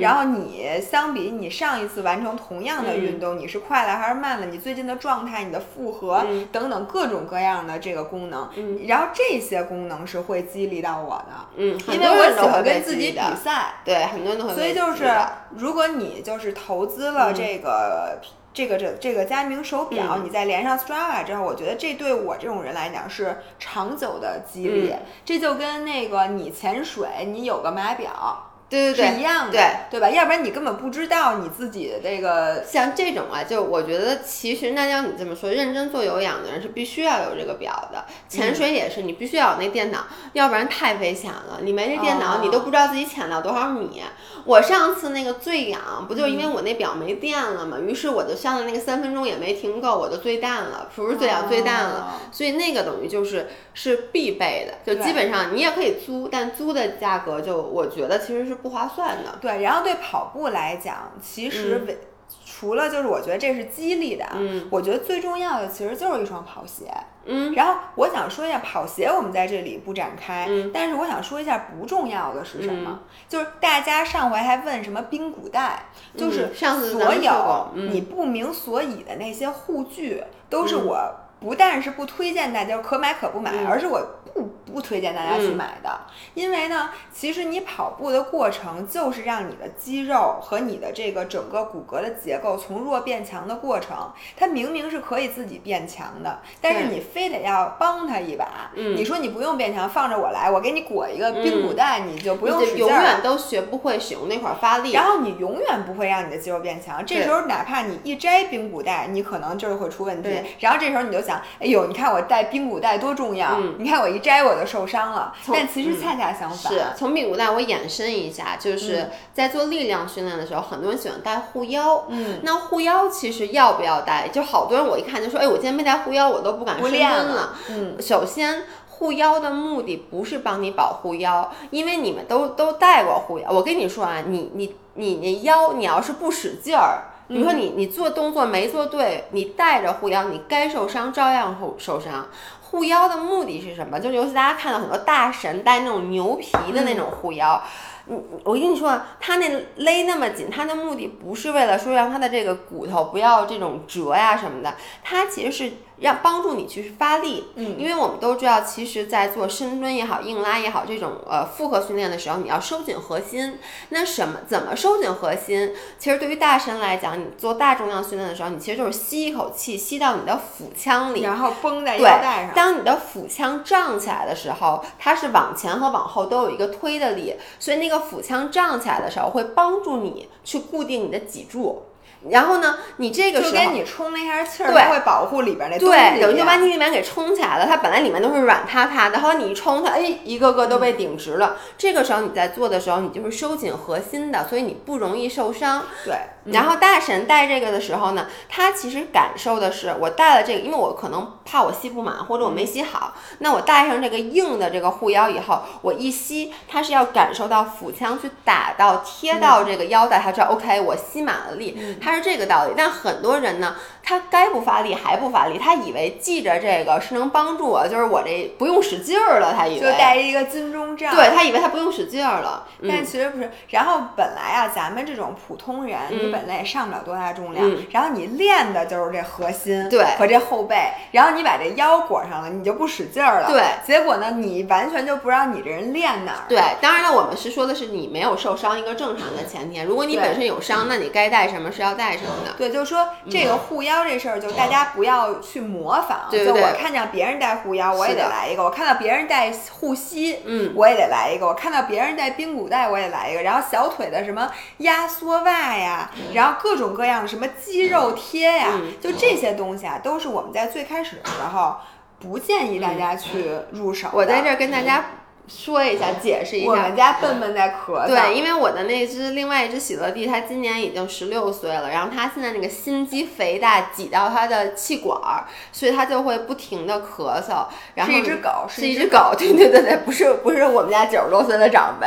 [0.00, 4.46] 然后你相比你上一次完成同样的运动，你是快了还是慢了？
[4.46, 11.32] 你最近的状态、你的负荷、嗯等等各种各样的这个功能，嗯然后这些功能是会激励到我的。
[11.56, 13.18] 嗯，因为我喜欢跟自己比。
[13.42, 14.74] 赛，对，很多人都会被激励的。
[14.74, 15.10] 所以就是
[15.56, 18.18] 如果你就是投资了嗯这个。
[18.56, 24.90] 这个这这个佳明手表，嗯你再连上 Strava 之后，我觉得这对我这种人来讲是长久的激励。
[24.90, 30.10] 嗯这就跟那个你潜水，你有个码表对对对，是一样的，对对吧？
[30.10, 38.04] 要不然你根本不知道你自己的这个像这种啊，就我觉得其实那要你这么说，认真做有氧的人是必须要有这个表的。
[38.28, 41.60] 潜水也是，你必须要有那电脑，要不然太危险了。
[41.62, 44.02] 你没这电脑，哦你都不知道自己潜到多少米。
[44.44, 47.78] 我上次那个醉氧，不就因为我那表没电了嘛？
[47.78, 51.98] 于是我就上了那个三分钟也没停够，我就醉淡了，不是醉氧醉淡了。
[51.98, 59.38] 哦所以那个等于就是是必备的，就基本上你也可以租，但租的价格就我觉得其实是不划算的。
[59.40, 61.98] 对，然后对跑步来讲，其实为、
[62.44, 66.90] 除了就是我觉得这是激励的啊，嗯我觉得最重要的其实就是一双跑鞋。
[67.28, 72.88] 嗯然后我想说一下跑鞋，我们在这里不展开，嗯但是我想说一下不重要的是什么？
[72.88, 84.00] 嗯就是大家上回还问什么冰骨带，就是所有你不明所以的那些护具，都是嗯我不但是不推荐大家可买可不买，嗯而是我
[84.34, 86.00] 不不不推荐大家去买的，
[86.34, 94.12] 因为呢，其实你跑步的过程就是让你的肌肉和你的这个整个骨骼的结构从弱变强的过程。
[94.36, 98.70] 它明明是可以自己变强的，但是你非得要帮它一把。
[98.74, 102.88] 嗯你说你不用变强，放着我来，我给你裹一个冰骨带，你就不用使劲永。
[102.88, 104.92] 远都学不会使用那块儿发力。
[104.92, 110.30] 然后你永远不会让你的肌肉变强，这时候哪怕你一摘冰骨带，你可能就是会出问题。
[110.60, 115.32] 然后这时候你就想，哎呦，你看我带髌骨带多重要，嗯你看我一摘我就受伤了。
[115.52, 122.04] 但其实嗯恰恰相反，是从髌骨带我延伸一下，就是嗯在做力量训练的时候，很多人喜欢带护腰。
[122.08, 124.28] 嗯，那护腰其实要不要带？
[124.28, 127.54] 就好多人我一看就说，哎，我今天没带护腰，我都不敢不深练了。
[127.70, 133.50] 嗯，首先，护腰的目的不是帮你保护腰，因为你们都都带过护腰。
[133.50, 137.04] 我跟你说啊，你你你那腰，你要是不使劲儿。
[137.28, 142.28] 比如说你你做动作没做对，你带着护腰，你该受伤照样受受伤。
[142.60, 143.98] 护腰的目的是什么？
[143.98, 147.62] 就是尤其大家看到很多大神带那种牛皮的那种护腰，
[148.08, 157.48] 嗯我跟你说，啊他那勒那么紧，他的目的不是为了说让他的这个骨头不要这种折呀什么的，他其实是让帮助你去发力。
[157.56, 163.58] 嗯因为我们都知道，其实，在做深蹲也好、硬拉也好这种呃复合训练的时候，你要收紧核心。
[163.88, 165.72] 那什么怎么收紧核心？
[165.98, 172.54] 其实对于大神来讲，你做大重量训练的时候，你其实就是吸一口气，吸到你的腹腔里，然后绷在腰带上。
[172.54, 181.82] 当你的腹腔胀起来的时候，它是往前和往后都有一个推的力，所以那个腹腔胀起来的时候，会帮助你去固定你的脊柱。
[182.30, 187.66] 然后呢，你这个时候就跟你充那下气儿，对它会保护里边那东西对，等于就把你里面给冲起来了。
[187.66, 191.56] 它本来里面都是软塌塌的，后来你一冲它，哎，一个个都被顶直了。
[191.78, 195.84] 这个时候你在做的时候，你就是收紧核心的，所以你不容易受伤。
[196.04, 196.16] 对，
[196.52, 212.74] 然后大神戴这个的时候呢，他其实感受的是，我戴了这个，因为我可能怕我吸不满或者我没吸好，那我戴上这个硬的这个护腰以后，我一吸，它是要感受到腹腔去打到贴到这个腰带，他知道 OK，我吸满了力，它是这个道理。
[212.76, 221.12] 但很多人呢，他该不发力还不发力，他以为系着这个是能帮助我，就是我这不用使劲儿了，他以为就戴一个金钟罩。
[221.12, 223.50] 对他以为他不用使劲儿了，但嗯，其实不是。
[223.70, 233.62] 然后本来啊，咱们这种普通人，你嗯本来也上不了多大重量，嗯然后你练的就是这核心，对和这后背，然后你把这腰裹上了，你就不使劲儿了，对。
[233.84, 236.44] 结果呢，你完全就不知道你这人练哪儿。
[236.48, 239.80] 对，当然了，我们是说的是你没有受伤一个正常的前提。
[239.80, 242.52] 如果你本身有伤，那你该带什么是要带什么的。
[242.58, 246.28] 对，就是说这个护腰这事儿，就大家不要去模仿。
[246.30, 253.42] 就我看见别人带护腰，我也得来一个；我看到别人带护膝，嗯我也得来一个；我看到别人带髌骨带，我也来一个。
[253.42, 261.76] 然后小腿的什么压缩袜呀，然后各种各样的什么肌肉贴呀，嗯就这些东西啊，都是我们在最开始的时候
[262.18, 264.08] 不建议大家去入手。
[264.12, 265.04] 我在这儿跟大家
[265.48, 266.96] 说一下，解释一下我们。
[266.96, 268.06] 家笨笨在咳嗽。
[268.06, 277.66] 对，因为我的那只另外一只喜乐蒂，它今年已经十六岁了，然后它现在那个心肌肥大挤到它的气管儿，所以它就会不停的咳嗽。
[277.94, 282.06] 然后是一只狗是是一只一只狗，对对对对，不是不是我们家九十多岁的长辈，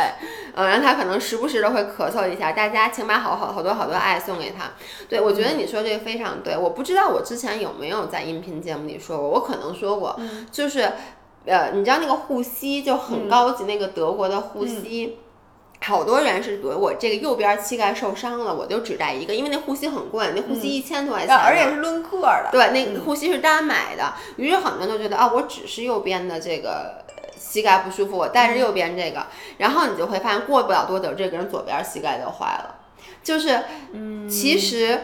[0.56, 4.71] 嗯，然后它可能时不时的会咳嗽一下，大家请把好好好多好多爱送给他。
[5.08, 10.19] 对，我觉得你说这个非常对，我不知道我之前有没有在音频节目里说过，我可能说过，
[10.52, 10.91] 就是。
[11.45, 15.17] 呃，你知道那个护膝就很高级，那个德国的护膝。
[15.82, 22.49] 好多人是，比如我这个右边膝盖受伤了，我就只带一个，因为那护膝很贵，那护膝一千多块钱呢、而且是论个儿的。
[22.52, 27.06] 对，那护膝是单买的，于是很多人都觉得啊，我只是右边的这个
[27.38, 29.25] 膝盖不舒服，我带着右边这个，
[29.58, 32.75] 然后你就会发现过不了多久，这个人左边膝盖就坏了，
[33.23, 34.99] 就是，嗯其实。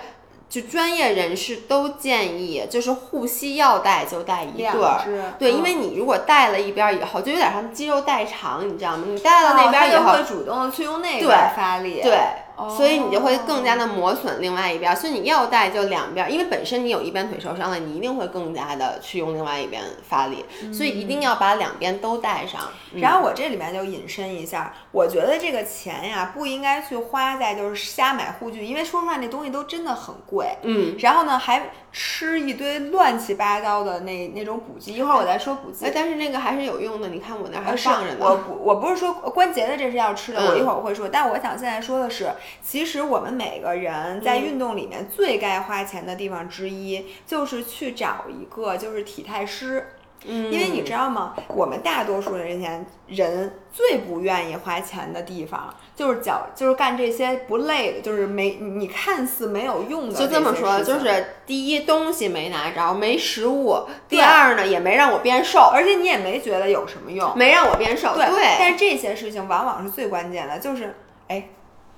[0.55, 9.03] 就专业人士都建议，就是护膝要带就带一两对儿，对，因嗯为你如果带了一边儿以后，就有点像肌肉代偿，你知道吗？
[9.05, 11.99] 你带了那边儿以后，哦它就会主动的去用那对个发力。
[12.01, 22.61] 对，哦所以你就会更加的磨损另外一边儿，所以你要带就两边儿，因为本身你有一边腿受伤了，你一定会更加的去用另外一边发力，所以一定要把两边都带上。
[22.93, 30.55] 嗯然后我这里面就引申一下，我觉得这个钱呀不应该去花在就是瞎买护具，因为说实话那东西都真的很贵。
[30.61, 35.91] 嗯，然后呢，还吃一堆乱七八糟的那那种补剂，一会儿我再说补剂哎，。
[35.93, 38.17] 但是那个还是有用的，你看我那儿还放着呢。
[38.21, 41.09] 我不我不是说关节的这是要吃的，嗯我一会儿会说。
[41.09, 42.31] 但我想现在说的是，
[42.62, 49.91] 其实我们每个人在嗯运动里面最该花钱的地方之一，就是去找一个就是体态师。
[50.27, 51.36] 嗯，因为你知道吗？
[51.49, 67.31] 我们大多数的人前人最不愿意花钱的地方，就是脚，就是干这些不累的，就是没你看似没有用的就这么说，就是第一东西没拿着，没食物；第二呢，也没让我变瘦，而且你也没觉得有什么用。
[67.38, 68.15] 没让我变瘦。
[68.15, 70.95] 对，对，但是这些事情往往是最关键的，就是
[71.27, 71.49] 哎，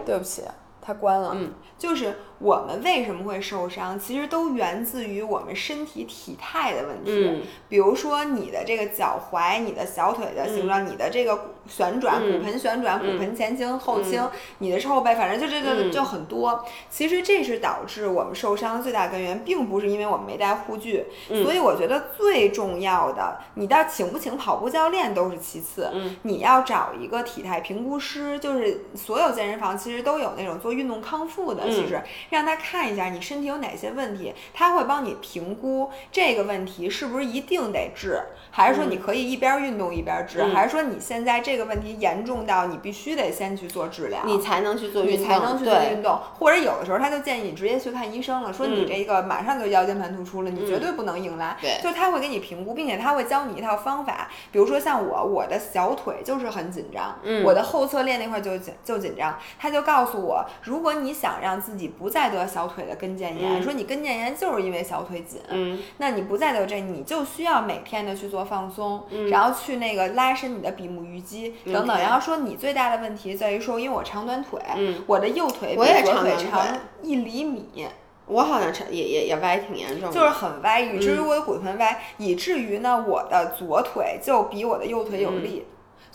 [0.06, 0.44] 对不起，
[0.82, 1.32] 它关了。
[1.36, 7.12] 嗯，就是我们为什么会受伤，其实都源自于我们身体体态的问题。
[7.28, 14.26] 嗯比如说你的这个脚踝、你的小腿的形状、你的这个旋转、嗯骨盆旋转、嗯骨盆前倾、后倾，
[14.60, 16.64] 你的后背，反正就这这嗯就很多。
[16.90, 21.06] 其实这是导致我们受伤的最大根源，并不是因为我们没带护具。
[21.30, 25.90] 嗯所以我觉得最重要的，你到请不请跑步教练都是其次。
[25.94, 45.94] 嗯你要找一个体态评估师，就是所有健身房其实都有那种做运动康复的，嗯其实让他看一下你身体有哪些问题，他会帮你评估这个问题是不是一定得治，还是说你可以一边运动一边治，嗯还是说你现在这个问题严重到你必须得先去做治疗，你才能去做你运动，才能去做对。
[45.94, 48.88] 运动，或者有的时候他就建议你直接去看医生了，说你嗯。
[48.88, 50.80] 这个马上就腰间盘突出了，你绝嗯。
[50.80, 51.56] 对不能硬拉。
[51.62, 51.80] 对。
[51.82, 57.44] 就是他会给你评估，并且他会教你一套方法，比如说像我，我的小腿就是很紧张，嗯。
[57.44, 63.64] 我的后侧链那块就紧就紧张，他就告诉我，如果你想让自己不再得小腿的跟腱炎，嗯。
[63.64, 65.80] 说你跟腱炎就是因为小腿紧，嗯。
[65.98, 69.30] 那你不再得这，你就需要每天的去做放松，嗯。
[69.30, 71.98] 然后去那个拉伸你的比目鱼肌等等。
[72.00, 75.04] 然后说你最大的问题在于说，因为我长短腿，嗯。
[75.06, 76.46] 我的右腿比左长腿腿。
[76.50, 76.66] 长
[77.04, 77.88] 一厘米，
[78.26, 81.28] 我好像也也也歪挺严重的，就是很歪，以至于嗯。
[81.28, 85.66] 我的骨盆歪，以至于呢我的左腿就比我的右腿有力。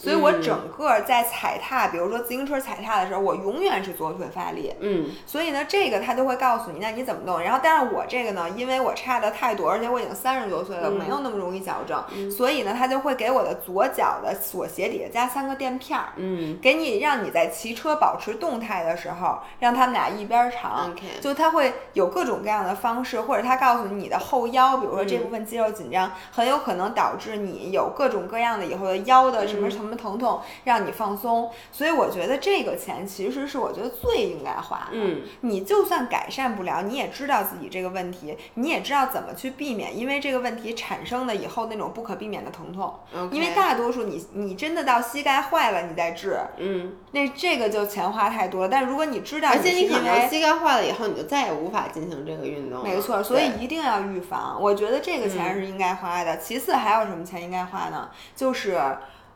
[0.03, 0.43] 所以我嗯。
[0.43, 4.75] 整个在踩踏，比如说自行车踩踏的时候，我永远是左腿发力。
[4.81, 5.11] 嗯。
[5.27, 7.41] 所以呢，这个他就会告诉你，那你怎么弄？
[7.41, 16.59] 然后，但是我这个呢，因为我差的太多，而且我已经三十多岁了，嗯没有那么容易矫正，所以呢，他就会给我的左脚的锁鞋底下加三个垫片儿，嗯。
[16.61, 20.93] 给你让你在骑车保持动态的时候，让他们俩一边儿长。
[21.21, 25.23] 就他会有各种各样的方式，或者他告诉你你的后腰，比如说这嗯。
[25.23, 29.71] 部分肌肉紧张，很有可能导致你有各种各样的以后的腰的什么嗯。
[29.71, 31.51] 什么疼痛，让你放松。
[31.71, 34.93] 所以我觉得这个钱其实是我觉得最应该花的。
[34.93, 42.95] 嗯你就算改善不了，你也知道自己这个问题，你也知道怎么去避免，因为这个问题产生的以后那种不可避免的疼痛。
[43.31, 48.69] 因为大多数你你真的到膝盖坏了你再治，嗯，那这个就钱花太多了。
[48.69, 52.83] 但如果你知道而且你可能膝盖坏了以后，你就再也无法进行这个运动。
[52.83, 54.59] 没错，所以一定要预防。
[54.61, 56.39] 我觉得这个钱是应该花的。
[56.39, 58.11] 其次还有什么钱应该花呢？
[58.35, 58.81] 就是。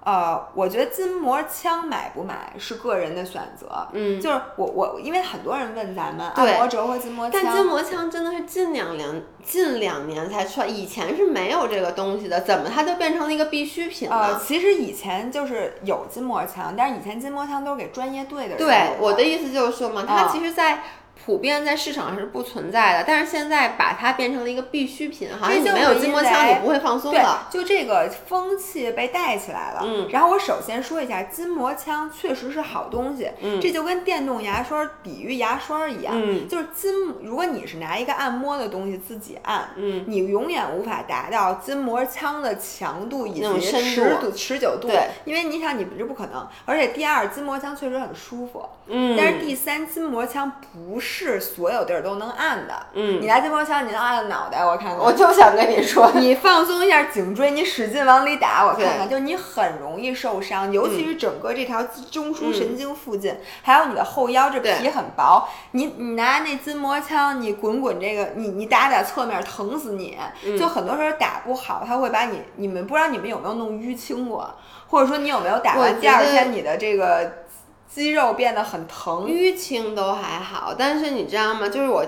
[0.06, 20.84] 呃，我觉得筋膜枪买不买是个人的选择，嗯就是我我因为很多人问咱们对按摩轴和筋膜枪，但筋膜枪真的是近两年近两年才出来，以前是没有这个东西的，怎么它就变成了一个必需品呃，其实以前就是有筋膜枪，但是以前筋膜枪都是给专业队的人对，用我的意思就是说嘛，它啊其实，在。
[21.24, 29.80] 普遍在市场上是不存在的，但是现在把它变成了一个必需品，好像你没有筋膜枪，你不会放松对了。，就这个风气被带起来了。
[29.82, 46.46] 嗯然后我首先说一下，筋膜枪确实是好东西，嗯这就跟电动牙刷抵御牙刷一样，嗯就是筋，如果你是拿一个按摩的东西自己按，嗯，你永远无法达到筋膜枪的强度以及持度持久度，对，因为你想你这不可能。
[46.64, 51.05] 而且第二，筋膜枪确实很舒服，嗯，但是第三，筋膜枪不是
[51.40, 52.74] 所有地儿都能按的。
[52.94, 53.20] 嗯。
[53.20, 54.98] 你拿筋膜枪，你能按脑袋，我看看。
[54.98, 59.10] 我就想跟你说， 你放松一下颈椎，你使劲往里打，我看看，对。
[59.10, 70.16] 就你很容易受伤，尤其是整个这条中枢神经附近，还有你的后腰，这皮很薄，你你拿那筋膜枪，你滚滚这个，你你打打侧面，疼死你。
[70.58, 74.54] 就很多时候打不好，它会把你，你们不知道你们有没有弄淤青过，
[74.88, 77.44] 或者说你有没有打完第二天你的这个
[77.88, 79.26] 肌肉变得很疼。
[79.26, 81.68] 淤青都还好，但是你知道吗？
[81.68, 82.04] 就是我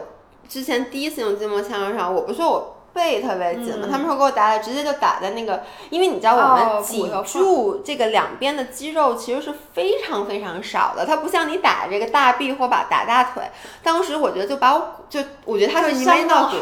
[0.49, 13.43] 之前第一次用筋膜枪的时候，我不是说我背特别紧嘛，嗯他们说给我打的直接就打在那个，因为你知道我哦们脊柱这个两边的肌肉其实是非常非常少的，它不像你打这个大臂或把打大腿。
[13.83, 16.57] 当时我觉得就把我就我觉得他是伤到骨。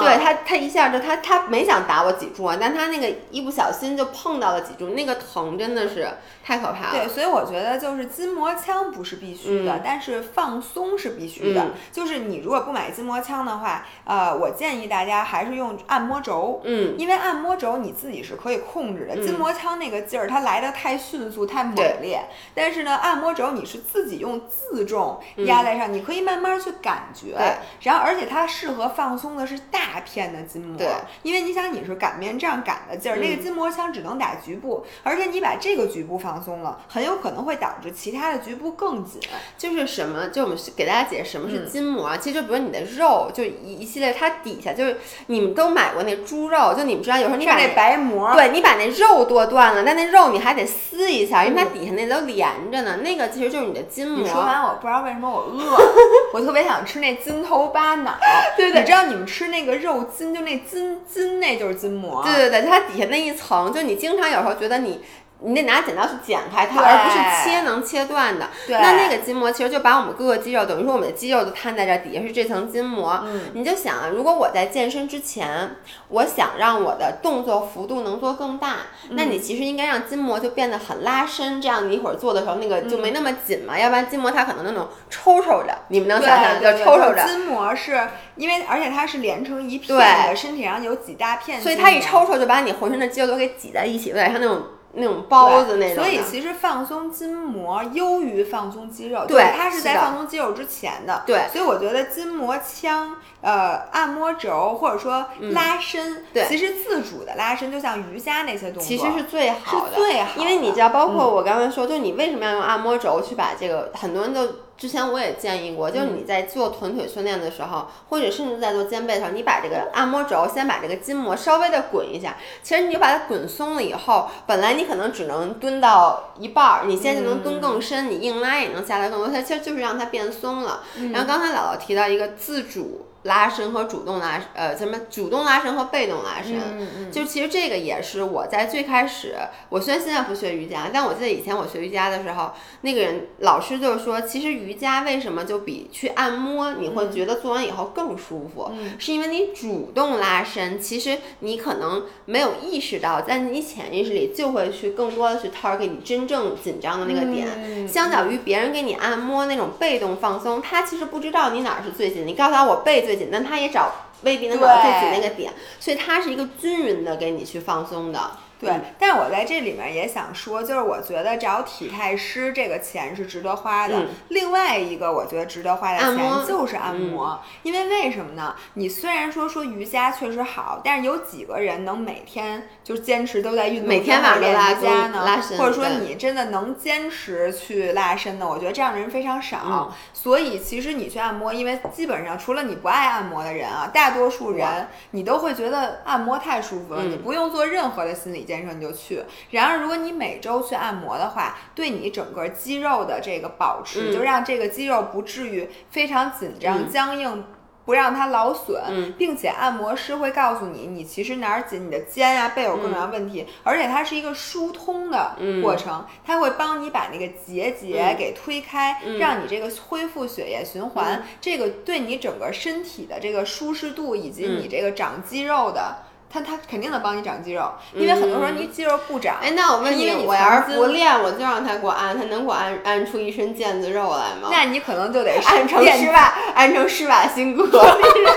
[0.00, 6.08] 对他，他一下就他他没想打我脊柱啊，但他那个一不小心就碰到了脊柱，那个疼真的是
[6.48, 7.04] 太可怕了。
[7.04, 9.80] 对，所以我觉得就是筋膜枪不是必须的，嗯。
[9.84, 11.62] 但是放松是必须的。
[11.62, 11.72] 嗯。
[11.92, 19.26] 就是你如果不买筋膜枪的话，呃，我建议大家还是用用按摩轴，嗯，因为按摩轴你自己是可以控制的，嗯。
[19.26, 21.98] 筋膜枪那个劲儿它来的太迅速太猛对。
[22.00, 27.56] 烈，但是呢，按摩轴你是自己用自重压在上，你可以慢慢去感觉，嗯对。
[27.82, 30.88] 然后而且它适合放松的是大片的筋膜，对。
[31.22, 39.20] 因为你想你是擀面杖擀的劲儿，嗯那个筋膜枪只能打局部，而且你把这个局部放松了，很有可能会导致其他的局部更紧。
[39.56, 42.16] 就是什么，就我们给大家解释什么是嗯筋膜啊。
[42.16, 52.98] 其实就比如你的肉，就一一系列，它底下就是你们都买过那猪肉，就你们知道有时候你把那白膜，对你把那肉剁断了，但那肉你还得撕一下，因为它嗯底下那都连着呢。
[53.02, 54.22] 那个其实就是你的筋膜。
[54.22, 55.76] 你说完，我不知道为什么我饿，
[56.34, 58.14] 我特别想吃那筋头巴脑。
[58.56, 62.22] 对对你知道你们吃那个肉筋，就那筋筋那就是筋膜。
[62.24, 65.00] 对对对，它底下那一层，就你经常有时候觉得你。
[65.40, 68.48] 你得拿剪刀去剪开它，而不是切能切断的。
[68.66, 73.20] 对那那个筋膜其实就把我们各个肌肉，等于说我们的肌肉都摊在这儿，底下是这层筋膜。
[73.24, 75.76] 嗯你就想啊，如果我在健身之前，
[76.08, 78.76] 我想让我的动作幅度能做更大，
[79.10, 87.24] 那嗯你其实应该让筋膜就变得很拉伸，这样你一会儿做的时候那个就嗯没那么紧嘛，要不然筋膜它可能那种抽抽着，你们能想象就抽抽着。
[87.26, 94.62] 筋膜是因为，而且它是连成一片的，身体上有几大片，所以它一抽抽就把你浑身的肌肉都给挤在一起，有点像那种
[94.92, 96.04] 那种包子那种。
[96.04, 101.22] 所以其实放松筋膜优于放松肌肉，对就是它是在放松肌肉之前的。
[101.26, 101.46] 对。
[101.52, 106.46] 所以我觉得筋膜枪、呃按摩轴或者说拉伸，嗯对。
[106.48, 110.40] 其实自主的拉伸，就像瑜伽那些动作，其实是最好的，是最好的。
[110.40, 114.46] 因为你知道，包括我刚才说，就你为什么要用按摩轴去把这个，很多人都
[114.78, 130.84] 之前我也建议过，就是嗯你在做臀腿训练的时候，或者甚至在做肩背的时候，你把这个按摩轴先把这个筋膜稍微的滚一下，其实你就把它滚松了以后，本来你可能只能蹲到一半儿，你现在就能蹲更深，你硬拉也能下来更多，它其实就是让它变松了。
[130.96, 133.07] 嗯然后刚才姥姥提到一个自主。
[133.24, 139.34] 拉伸和主动拉，呃，什么主动拉伸和被动拉伸，嗯嗯就其实这个也是我在最开始，
[139.68, 142.52] 我虽然现在不学瑜伽，但我记得以前我学瑜伽的时候，
[142.82, 148.92] 那个人老师就是说，其实瑜伽为什么就比去按摩你会觉得做完以后更舒服，嗯。
[148.98, 157.48] 是因为你主动拉伸，其实你可能没有意识到，在你潜意识里就会去更多的去 target 你真正紧张的那个点。
[157.64, 163.90] 嗯相较于别人给你按摩那种被动放松，他其实不知道你哪儿是最紧，你告诉他我背最紧，但他也找
[164.20, 165.50] 未必能找到最紧那个点，
[165.80, 168.20] 所以它是一个均匀的给你去放松的。
[168.60, 173.94] 对，但是我在这里面也想说，就是我觉得找体态师这个钱是值得花的。
[174.00, 178.54] 嗯另外一个我觉得值得花的钱就是按摩，因为为什么呢？
[178.74, 185.24] 你虽然说说瑜伽确实好，但是有几个人能每天就坚持都在运动每天晚上练拉瑜伽呢？
[185.24, 188.46] 拉伸或者说你真的能坚持去拉伸的？
[188.46, 189.58] 我觉得这样的人非常少。
[189.64, 199.22] 嗯所以其实你去按摩，因为基本上除了你不爱按摩的人啊，大多数人你都会觉得按摩太舒服了，嗯你不用做任何的心理建设你就去。
[199.50, 204.12] 然而，如果你每周去按摩的话，对你整个肌肉的这个保持，嗯。
[204.12, 206.90] 就让这个肌肉不至于非常紧张、嗯。
[206.90, 207.44] 僵硬。
[207.88, 209.14] 不让它劳损，嗯。
[209.16, 218.16] 并且按摩师会告诉你，你其实哪儿紧，你的肩啊、背有各种各样问题，而且它是一个疏通的嗯过程，它会帮你把那个结节嗯。
[218.18, 219.16] 给推开，嗯。
[219.18, 221.22] 让你这个恢复血液循环，嗯。
[221.40, 224.60] 这个对你整个身体的这个舒适度以及嗯。
[224.60, 226.04] 你这个长肌肉的。
[226.30, 229.36] 它它肯定能帮你长肌肉，因为很多时候你肌肉不长。
[229.40, 234.48] 哎，那我问是因为你我要是不练，我就让他给我按，他能给我按按出一身腱子肉来吗？
[234.50, 237.82] 那你可能就得按成电施瓦，按成施瓦辛格。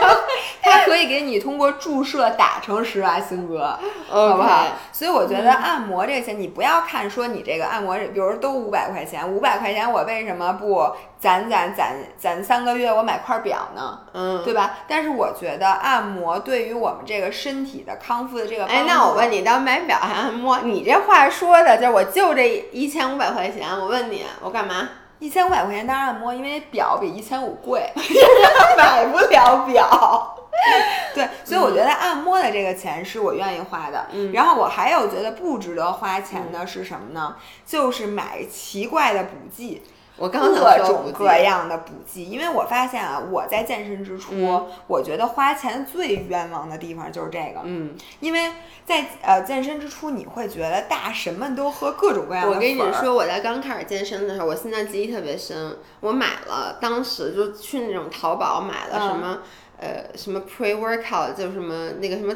[0.64, 3.78] 他可以给你通过注射打成施瓦辛格，
[4.08, 4.68] 好不好？
[4.94, 14.00] 所以我觉得按摩这些，你不要看说你这个按摩，比如说都五百块钱，五百块钱我为什么不攒攒攒攒三个月我买块表呢？
[14.12, 14.80] 嗯，对吧？
[14.88, 20.60] 但是我觉得按摩对于我们这个身体的康复的这个帮哎，那我问你，当买表还按摩？
[20.62, 24.90] 你这话说的，就是我就这一千五百块钱，我问你，我干嘛？
[25.20, 27.88] 一千五百块钱当然按摩，因为表比一千五贵，
[28.76, 30.38] 买不了表。
[31.14, 34.08] 对，所以我觉得按摩的这个钱是我愿意花的。
[34.12, 37.36] 嗯然后我还有觉得不值得花钱的是什么呢？
[37.66, 39.84] 就是买奇怪的补剂。
[40.18, 48.52] 我刚想各种各样的补剂，因为我发现啊，我在健身之初，嗯我觉得花钱最冤枉的地方就是这个，嗯，因为
[48.86, 55.78] 在呃健身之初，你会觉得大神们都喝各种各样的我跟你说，我在刚开始健身的时候，我现在记忆特别深。
[56.02, 59.40] 我买了，当时就去那种淘宝买了什么，
[59.78, 62.34] 呃，什么 pre workout，就什么那个什么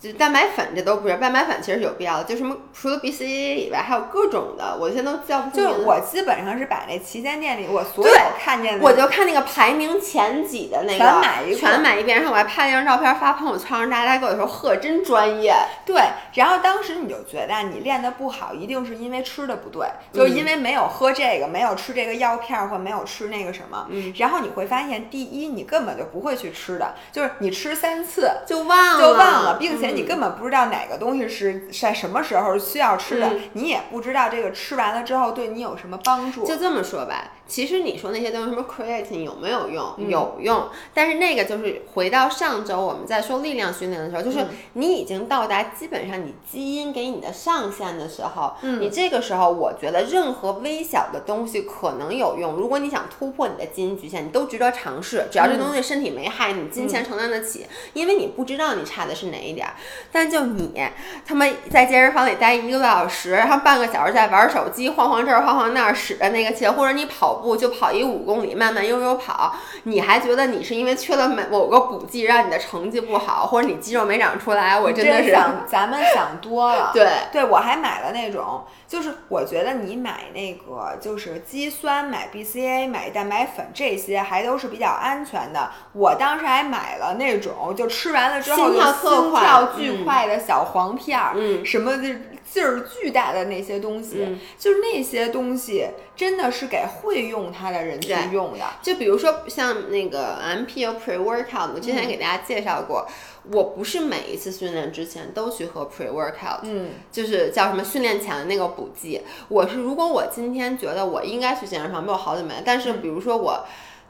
[0.00, 5.84] 就蛋白粉这都不是，蛋白粉其实是有必要的，就什么除了 BCAA 以外，还有各种的，我现在都叫不出就名字。
[5.84, 15.54] 我基本上是把那旗舰店里我所有看见的，我就看那个排名前几的那个，全买一全买一遍，然后我还拍了一张照片发朋友圈，让大家跟我说呵，真专业。
[15.84, 16.00] 对，
[16.34, 23.86] 然后当时你就觉得你练的不好，一定是因为吃的不对，就是因为没有喝这个，没有吃这个药片儿或没有吃那个什么。
[23.90, 28.30] 嗯然后你会发现，第一，你根本就不会去吃的，就是你吃三次。
[28.46, 36.46] 就忘了，就忘了，并且你嗯根本不知道哪个东西是在什么时候需要吃的，嗯你也不知道这个吃完了之后对你有什么帮助。
[36.46, 39.94] 就这么说吧，其实你说那些东西，什么 creatine 有没有用？
[39.98, 52.54] 嗯有用，但是那个就是回到上周我们在说力量训练的时候，就是嗯你已经到达基本上你基因给你的上限的时候，嗯你这个时候我觉得任何微小的东西可能有用。
[52.54, 59.74] 如果你想突破你的基因局限，你都值得尝试，只要这东西身体没害你，金钱承担得起，因为你不知道你差的是哪一点儿。
[60.12, 60.80] 但就你
[61.26, 76.92] 他妈在健身房里待一个多小时，然后半个小时在玩手机，晃晃这儿晃晃那儿，使着那个劲，或者你跑步就跑一五公里，慢慢悠悠跑，你还觉得你是因为缺了某某个补剂让你的成绩不好，或者你肌肉没长出来，我真真的是想咱们想多了。
[76.94, 77.06] 对。
[77.32, 85.70] 对，我还买了那种，就是我觉得你买那个就是肌酸、买 BCA、买蛋白粉这些还都是比较安全的。
[85.92, 98.64] 我当时还买了那种，就吃完了之后就心跳特心快跳巨嗯快的小黄片儿，嗯什么的劲儿巨大的那些东西，嗯就是那些东西真的是给会用它的人去用的。
[98.82, 103.06] 就比如说像那个 M P U pre workout，我之前给大家介绍过，
[103.52, 109.22] 我不是每一次训练之前都去喝 pre workout，嗯，就是叫什么训练前的那个补剂。
[109.48, 113.64] 我是如果我今天觉得我应该去健身房，没有好久没，但是比如说我。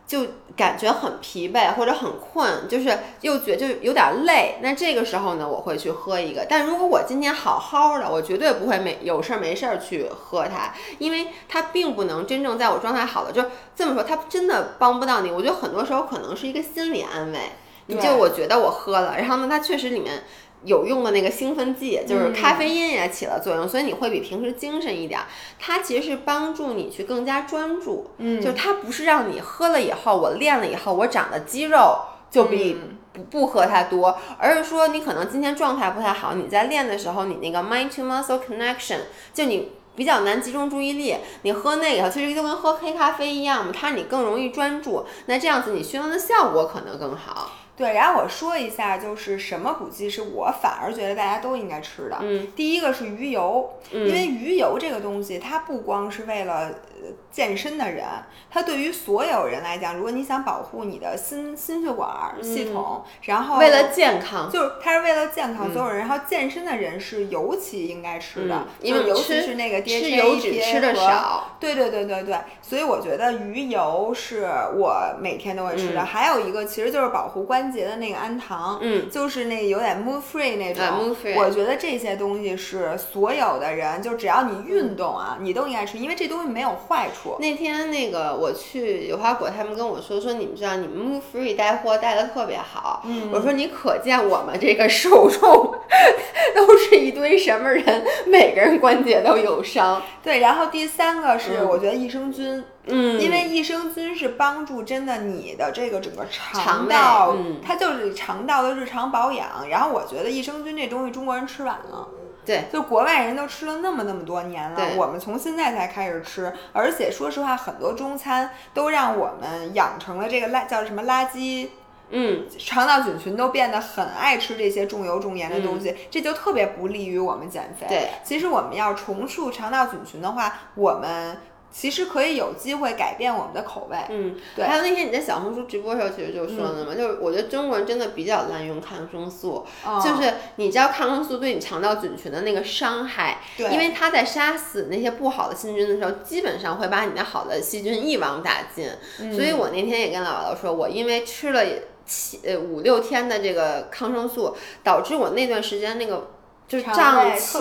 [0.06, 0.24] 就
[0.56, 6.46] 感觉很疲惫或者很困，就是又觉就有点累，那这个时候呢，我会去喝一个。
[6.48, 13.44] 但如果我今天好好的，我绝对不会没有事儿没事儿去喝它，因为它并不能真正在我状态好了，就
[13.74, 15.30] 这么说，它真的帮不到你。
[15.30, 17.38] 我觉得很多时候可能是一个心理安慰，
[17.86, 20.22] 你就我觉得我喝了，然后呢，它确实里面。
[20.66, 25.26] 有用的那个兴奋剂，就是嗯咖啡因也起了作用，所以你会比平时精神一点儿。
[25.58, 31.98] 它其实是帮助你去更加专注，嗯就是它不是让你喝了以后，我练了以后，我长的肌肉
[32.30, 38.98] 就比嗯不不喝它多，而是说你可能今天状态不太好，你在练的时候，你那个 mind to muscle connection，
[39.32, 39.70] 就你。
[39.96, 47.50] 比较难集中注意力，你喝那个其实就跟喝黑咖啡一样嘛，它让你更容易专注，那这样子你训练的效果可能更好。
[47.76, 52.16] 对，然后我说一下，就是什么补剂是我反而觉得大家都应该吃的。
[52.22, 54.06] 嗯，第一个是鱼油，嗯。
[54.08, 56.95] 因为鱼油这个东西，它不光是为了呃
[57.30, 58.04] 健身的人，
[58.50, 76.02] 他对于所有人来讲，如果你想保护你的心心血管儿系统，然后嗯为了健康，就是他是为了健康所有人，然后健身的人是尤其应该吃的，嗯因为就尤其是那个 DHA 吃油脂 EPA 吃的和少，对对对对对，所以我觉得鱼油是我每天都会吃的。
[76.02, 80.84] 嗯还有一个其实就是保护关节的那个氨糖，嗯就是那个有点 move free 那种。
[80.84, 87.36] 啊，move free 我觉得这些东西是所有的人，就只要你运动啊，你都应该吃，因为这东西没有坏处。
[87.40, 95.40] 那天那个我去有花果，他们跟我说说你们知道你们 Move Free 带货带的特别好，嗯我说你可见我们这个受众
[96.54, 102.64] 都是一堆什么人，每个人关节都有伤，对，然后第三个是嗯我觉得益生菌。
[102.88, 109.68] 嗯因为益生菌是帮助真的你的这个整个肠道，嗯它就是肠道的日常保养。
[109.68, 112.06] 然后我觉得益生菌这东西中国人吃晚了，
[112.46, 116.52] 对，就国外人都吃了那么那么多年了，我们从现在才开始吃。
[116.72, 121.68] 而且说实话，很多中餐都让我们养成了这个垃叫什么垃圾。
[122.08, 127.84] 嗯肠道菌群都变得很爱吃这些重油重盐的东西，这就特别不利于我们减肥。
[127.88, 131.36] 对，其实我们要重塑肠道菌群的话，我们
[131.78, 133.98] 其实可以有机会改变我们的口味。
[134.08, 148.88] 嗯，对还有那天你在小红书直播的时候，其实就说了嘛，就是我觉得中国人真的比较滥用抗生素，嗯就是你知道抗生素对你肠道菌群的那个伤害，对因为它在杀死那些不好的细菌的时候，基本上会把你的好的细菌一网打尽。
[149.20, 151.62] 嗯所以我那天也跟姥姥说，我因为吃了
[152.06, 156.30] 七呃五六天的这个抗生素，导致我那段时间那个。
[156.68, 157.58] 就胀气、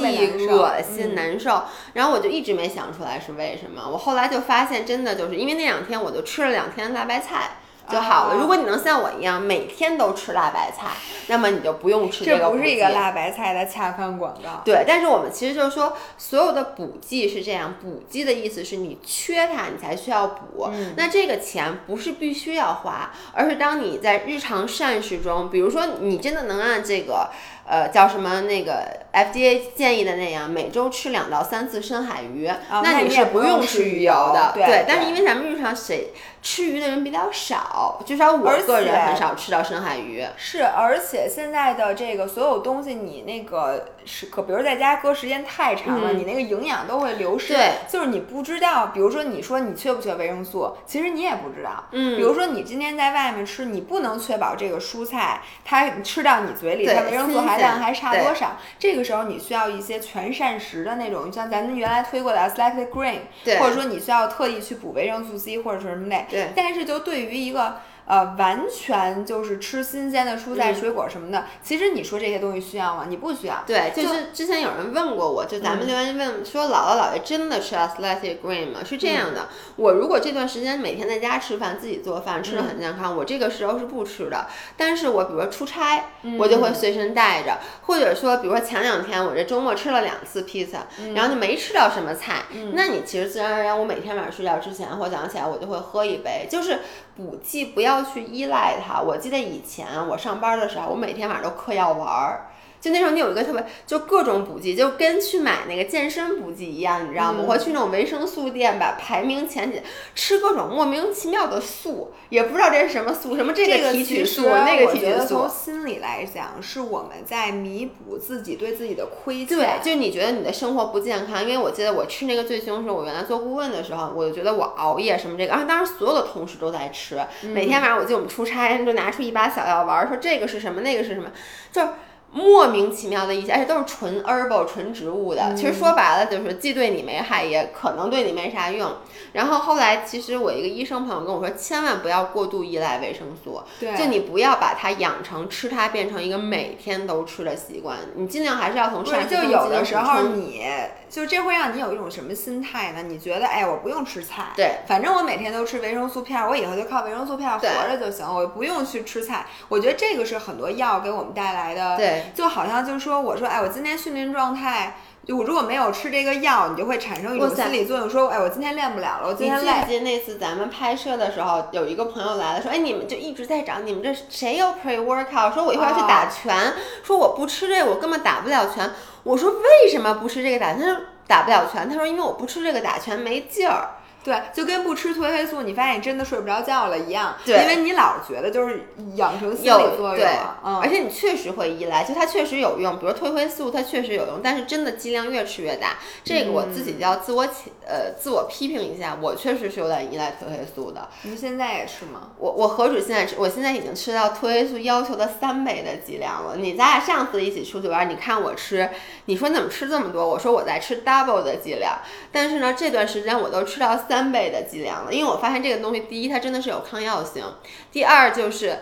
[0.48, 3.88] 恶心、嗯难受，然后我就一直没想出来是为什么。
[3.88, 8.34] 我后来就发现，真的就是因为那两天我就吃了两天辣白菜，就好了。
[8.34, 10.88] 啊如果你能像我一样每天都吃辣白菜，
[11.28, 12.50] 那么你就不用吃这个这。
[12.50, 14.64] 不是一个辣白菜的恰饭广告。
[14.66, 20.70] 对，但是我们其实就是说，所有的补剂是这样，补剂的意思是你缺它，你才需要补。
[20.74, 27.30] 嗯那这个钱不是必须要花，而是当你在日常膳食中，比如说你真的能按这个。
[27.68, 34.52] 呃，叫什么那个 FDA 建议的那样，每周吃两到三次深海鱼，那你你是不用吃鱼油油的。
[34.54, 36.14] 对对但是因为咱们日常谁
[36.46, 40.24] 吃鱼的人比较少，至少我而个人很少吃到深海鱼。
[40.38, 47.56] 是，而且现在的这个所有东西，你那个是可，比如在家搁时间太长了，嗯你那个营养都会流失。
[47.56, 51.86] 对，就是你不知道，比如说你说你缺不缺维生素，其实你也不知道。
[51.94, 58.56] 嗯比如说你今天在外面吃，你不能确保这个蔬菜它吃到你嘴里，它维生素含量还差多少？
[58.78, 66.28] 这个时候你需要一些全膳食的那种，像咱们原来推过的 Athletic Green，对或者说你需要特意去补维生素 C 或者是什么类。
[66.56, 70.76] 但是就对于一个呃完全就是吃新鲜的蔬菜、嗯。
[70.76, 73.06] 水果什么的，其实你说这些东西需要吗？
[73.08, 73.64] 你不需要。
[73.66, 75.88] 对，就就是之前有人问过我，就咱们嗯。
[75.88, 78.80] 留言问说，姥姥姥爷真的吃 athletic green 吗？
[78.84, 84.48] 是这样的，我如果这段时间每天在家吃饭，自己做饭，吃的很健康，我这个时候是不吃的。
[84.78, 92.44] 但是我比如说出差，我就会随身带着，或者说比如说前两天我这周末吃了两次披萨，然后就没吃到什么菜，
[92.74, 96.80] 那你其实自然而然，我每天晚上睡觉之前或早上起来我就会喝一杯，就是
[97.16, 99.02] 补剂不要去依赖它。
[99.02, 102.48] 我记得以前我上班的时候，我每天晚上都嗑药丸儿。
[102.86, 107.44] 就那时候你有一个特别，就各种补剂，就跟去买那个健身补剂一样，你知道吗？
[107.44, 109.82] 我会去那种维生素店，吧排名前几，
[110.14, 115.50] 吃各种莫名其妙的素，也不知道这是什么素，什么这这个提取素，那个提取素觉得从。
[115.50, 119.58] 心理来讲，是我们在弥补自己对自己的亏欠。
[119.58, 131.32] 对，就你觉得你的生活不健康，因为我记得我吃那个最凶的时候，我原来做顾问的时候，我就觉得我熬夜什么这个，然后当时所有的同事都在吃，每天晚上我记得我们出差就拿出一把小药丸儿，说这个是什么，那个是什么，
[131.72, 131.88] 就是。
[132.36, 135.56] 莫名其妙的一些，而且都是纯 herbal 纯植物的。
[135.56, 138.92] 其实说白了就是既对你没害，也可能对你没啥用。
[139.32, 143.62] 然后后来，其实我一个医生朋友跟我说，千万不要过度依赖维生素，
[143.98, 150.62] 就你不要把它养成吃它变成一个每天都吃的习惯，你尽量还是要从不是，膳食就有的时候你
[151.10, 153.04] 就这会让你有一种什么心态呢？
[153.04, 159.46] 你觉得哎，我不用吃菜，对，反正我每天都吃维生素片儿，我以后就靠维生素片儿活着就行，我不用去吃菜。
[159.70, 164.98] 我觉得这个是很多药给我们带来的，对，就好像就是说，我说哎，我今天训练状态。
[165.26, 169.90] 就我如果没有吃这个药，你就会产生一种心理作用，说，哎，我今天练不了了，我今你记天累不。
[169.90, 175.52] 记得那次咱们拍摄的时候，有一个朋友来了，说：“哎，你们就一直在找，你们这谁有 pre workout？
[175.52, 176.74] 说我一会儿要去打拳，
[177.04, 178.92] 说我不吃这个，我根本打不了拳。
[179.24, 180.84] 我说为什么不吃这个打拳？
[180.84, 181.90] 他说打不了拳。
[181.90, 183.96] 他说因为我不吃这个打拳没劲儿。
[184.26, 187.36] 对，就跟不吃褪黑素，你发现你真的睡不着觉了一样。
[187.46, 201.08] 对因为你老觉得就是养成心理作用对了，嗯，而且你确实会依赖，就它确实有用，比如褪黑素它确实有用，但是真的剂量越吃越大，这个我自己要自我起呃自我批评一下，我确实是有点依赖褪黑素的。
[201.22, 202.32] 你现在也是吗？
[202.40, 206.56] 我我何止现在吃，我现在已经吃到褪黑素要求的三倍的剂量了。
[206.58, 208.90] 你咱俩上次一起出去玩，你看我吃，
[209.26, 210.28] 你说你怎么吃这么多？
[210.28, 212.00] 我说我在吃 double 的剂量，
[212.32, 217.44] 但是呢，这段时间我都吃到三倍的剂量了，因为我发现这个东西，第一它真的是有抗药性，
[217.92, 218.80] 第二就是。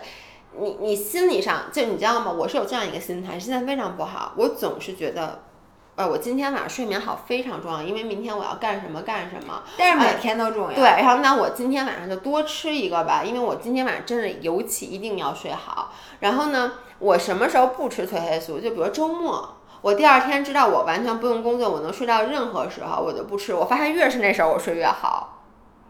[0.56, 2.30] 你你心理上就你知道吗？
[2.30, 4.34] 我是有这样一个心态，现在非常不好。
[4.36, 5.42] 我总是觉得，
[5.96, 9.64] 呃，我今天晚上睡眠好非常重要，因为明天我要干什么干什么。
[9.76, 10.72] 但是每天都重要。
[10.72, 15.92] 对，然后那我今天晚上就多吃一个吧，因为我今天晚上真的尤其一定要睡好。
[16.20, 18.60] 然后呢，我什么时候不吃褪黑素？
[18.60, 23.52] 就比如周末，我第二天知道我完全不用工作，我能睡到任何时候，我就不吃。
[23.52, 25.43] 我发现越是那时候我睡越好。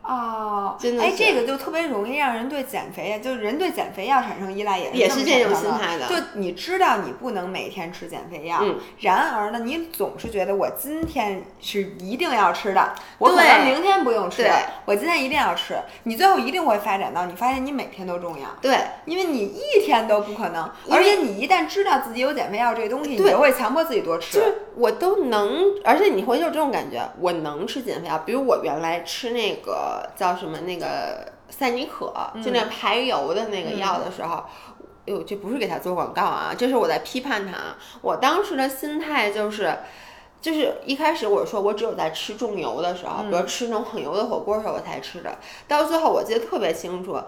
[0.05, 14.47] 哦，哎，真的哎这个就特别容易让人对减肥，就是人对减肥药产生依赖，也是也是这种心态的就你知道你不能每天吃减肥药，嗯然而呢，你总是觉得我今天是一定要吃的，我可能明天不用吃，
[14.85, 15.77] 我今天一定要吃。
[16.03, 18.47] 你最后一定会发展到，你发现你每天都重要。
[18.61, 18.77] 对，
[19.07, 24.39] 因为你一天都不可能，而且你一旦知道自己有减肥药这个东西，你就会强迫自己多吃。
[24.39, 28.19] 就是我都能，而且你会有这种感觉，我能吃减肥药。
[28.27, 34.45] 比如我原来吃那个叫什么那个赛尼可，就那排油的那个药的时候。
[35.07, 37.77] 哎呦，这不是给他做广告啊，这是我在批判他。
[38.01, 39.77] 我当时的心态就是，
[40.41, 45.37] 就是一开始我说我只有在吃重油的时候，比如吃那种很油的火锅的时候我才吃的。
[45.69, 47.21] 到最后我记得特别清楚，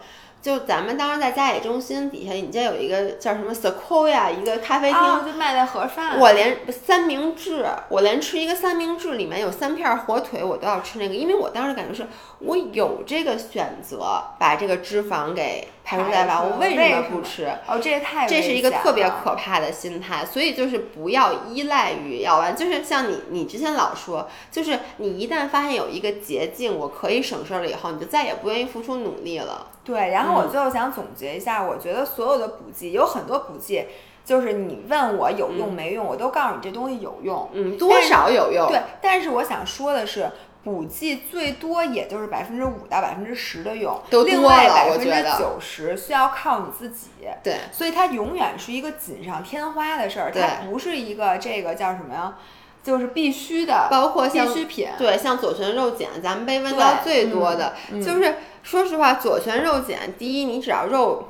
[0.46, 6.20] 就咱们当时在家里中心底下，你这有一个叫什么 Sequoia 一个咖啡厅，我，就卖的盒饭。
[6.20, 12.06] 我连三明治，我连吃一个三明治里面有三片火腿，我都要吃那个，因为我当时感觉是
[12.38, 17.46] 我有这个选择，把这个脂肪给排除在外，我为什么不吃？
[17.68, 29.68] 哦，这也太这是一个特别可怕的心态，所以就是不要依赖于药丸，就是像你，你之前老说，就是你一旦发现有一个捷径，我可以省事儿了以后，你就再也不愿意付出努力了。
[29.84, 33.84] 对，然后嗯我最后想总结一下，我觉得所有的补剂有很多补剂，
[34.24, 37.48] 就是你问我有用没用，我都告诉你这东西有用。
[37.52, 38.66] 嗯，多少有用。
[38.66, 40.28] 对，但是我想说的是，
[40.66, 45.06] 补剂最多也就是百分之五到百分之十的用，都另外百分之
[45.38, 47.10] 九十需要靠你自己。
[47.40, 52.34] 对所以它永远是一个锦上添花的事儿，它不是一个这个叫什么呀？
[52.82, 54.88] 就是必须的，包括像必需品。
[54.98, 61.28] 对，像左旋肉碱，咱们被问到最多的、嗯就是，说实话，左旋肉碱，第一，你只要肉，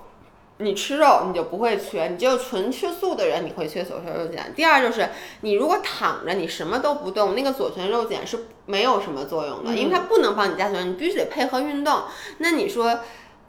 [0.58, 4.52] 你吃肉你就不会缺，你就纯吃素的人你会缺左旋肉碱。
[4.54, 5.08] 第二就是，
[5.40, 12.02] 你如果躺着你什么都不动，那个左旋肉碱是没有什么作用的，因为它不能帮你加左旋，你必须得配合运动。
[12.38, 13.00] 那你说。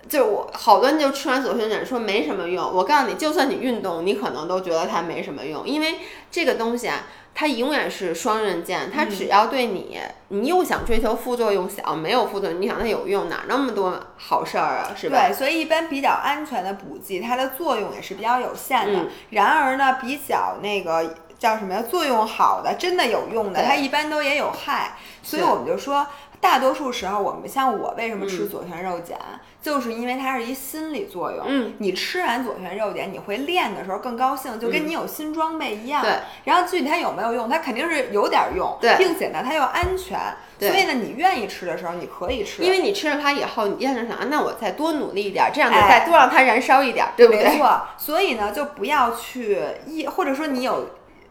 [0.07, 5.95] 就我好多人就吃完左旋碱说没什么用，我告诉你，就算你运动，你可能都觉得它没什么用，因为
[6.31, 7.03] 这个东西啊，
[7.35, 9.99] 它永远是双刃剑，它只要对你，
[10.29, 15.27] 你又想追求副作用小，没有副作用，你想它有用，哪那么多好事儿啊，是吧？
[15.27, 18.99] 对，所以一般比较安全的补剂，它的作用也是比较有限的。
[18.99, 24.97] 嗯然而呢，比较那个叫什么呀，作用好的，真的有用的，它一般都也有害。
[25.21, 26.07] 所以我们就说，
[26.39, 29.17] 大多数时候，我们像我为什么吃嗯左旋肉碱，
[29.61, 31.43] 就是因为它是一心理作用。
[31.47, 36.03] 嗯，你吃完左旋肉碱，你会练的时候更高兴，就跟你有新装备一样。
[36.03, 36.11] 对。
[36.45, 40.19] 然后具体它有没有用，它肯定是有点用，对并且呢，它又安全。
[40.59, 42.63] 对所以呢，你愿意吃的时候，你可以吃。
[42.63, 47.43] 因为你吃了它以后，你第二天想，啊那我再多努力一点，这样就哎再多让它燃烧一点，对不对？
[47.43, 50.89] 没错，所以呢，就不要去一，或者说你有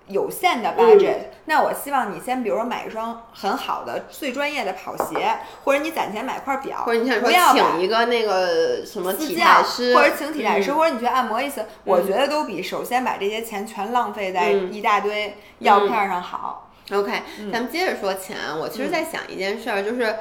[0.08, 16.70] 有限的嗯 budget，、那我希望你先比如说买一双很好的、最专业的跑鞋，或者你攒钱买块表，或者你想说请一个那个什么体态师，或者请体态师，嗯或者你去按摩一次，我觉得都比首先把这些钱全浪费在嗯一大堆药片上好。
[16.92, 18.36] OK，、嗯咱们接着说钱。
[18.60, 20.16] 我其实在想一件事儿，就是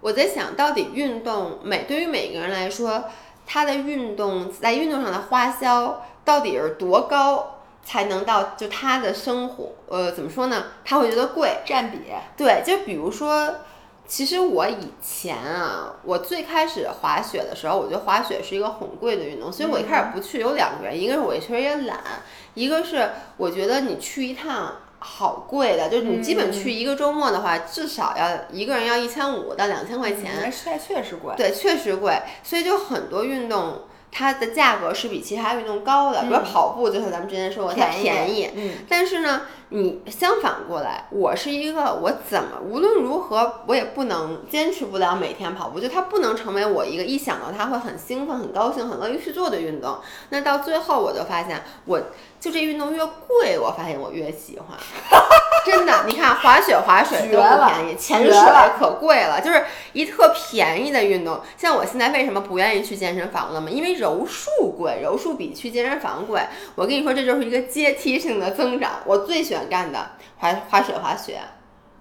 [0.00, 3.04] 我在想到底运动每对于每个人来说，
[3.46, 10.64] 他的运动在运动上的花销到底是多高，才能到就他的生活呃怎么说呢？
[10.84, 11.58] 他会觉得贵。
[11.66, 11.98] 占比，
[12.36, 13.56] 对，就比如说。
[14.04, 21.98] 其实我以前啊，我最开始滑雪的时候，我觉得滑雪是一个很贵的运动，所以我一开始不去有两个原因，一个是我确实也懒，
[22.52, 31.34] 一个是我觉得你去一趟好贵的，就是你基本去一个周末的话，至少要一个人要一千五到两千块钱，那实在确实贵。
[31.36, 33.82] 对，确实贵，所以就很多运动
[34.14, 49.96] 它的价格是比其他运动高的，比如嗯跑步，就像咱们之前说过，它便宜便宜，嗯，但是呢，你相反过来，我是一个我怎么无论如何我也不能坚持不了每天跑步，就它不能成为我一个一想到它会很兴奋、很高兴、很乐意去做的运动。
[50.28, 51.98] 那到最后我就发现，我
[52.38, 54.78] 就这运动越贵，我发现我越喜欢。
[55.66, 58.32] 真的，你看滑雪、滑水都不便宜，潜水
[58.78, 61.40] 可贵了，就是一特便宜的运动。
[61.56, 63.70] 像我现在为什么不愿意去健身房了嘛？
[63.70, 66.40] 因为柔术贵，柔术比去健身房贵。
[66.74, 68.90] 我跟你说，这就是一个阶梯性的增长。
[69.04, 71.40] 我最喜欢干的滑滑雪、滑雪、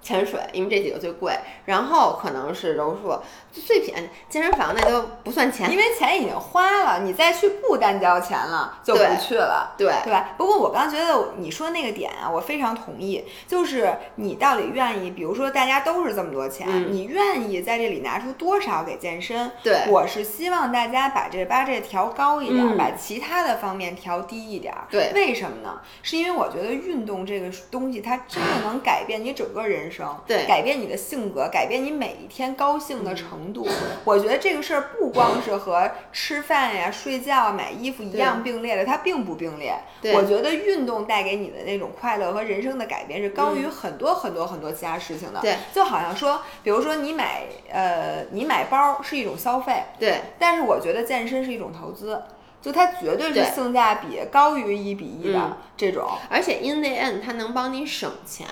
[0.02, 3.20] 潜水，因为这几个最贵，然后可能是柔术，
[3.52, 4.10] 最便宜。
[4.30, 5.72] 健身房那都不算钱。
[5.72, 9.74] 因为钱已经花了，你再去不单交钱了，就不去了。
[9.78, 10.34] 对对吧？
[10.38, 19.52] 不过我刚觉得你说那个点啊，我非常同意，就是你到底愿意，比如说大家都是这么多钱，嗯你愿意在这里拿出多少给健身？
[19.62, 24.74] 对我是希望大家把这八这调高一点，嗯把其他的方面调低一点。
[24.89, 25.80] 对为什么呢？
[26.02, 33.68] 是因为我觉得运动这个东西，它真的能改变你整个人生，对改变你的性格，改变你每一天高兴的程度。
[34.06, 39.76] 我觉得这个事儿不光是和吃饭呀、睡觉、买衣服一样并列的，它并不并列。
[40.02, 45.42] 对我觉得运动带给你的那种快乐和人生的改变是高于很多很多很多其他事情的。
[45.42, 52.22] 对，就好像说，比如说你买呃，你买包是一种消费，对但是我觉得健身是一种投资。
[52.62, 58.45] 就它绝对是性价比高于一比一的嗯这种，而且 in the end 它能帮你省钱。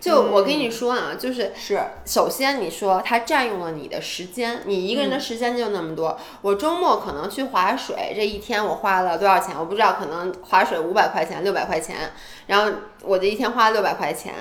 [0.00, 6.18] 就我跟你说啊，就是是首先你说它占用了你的时间，你一个人的时间就那么多。
[6.40, 9.54] 我周末可能去划水，这一天我花了多少钱？
[9.58, 12.10] 我不知道，可能划水五百块钱、六百块钱，
[12.46, 12.72] 然后
[13.02, 14.32] 我这一天花了六百块钱。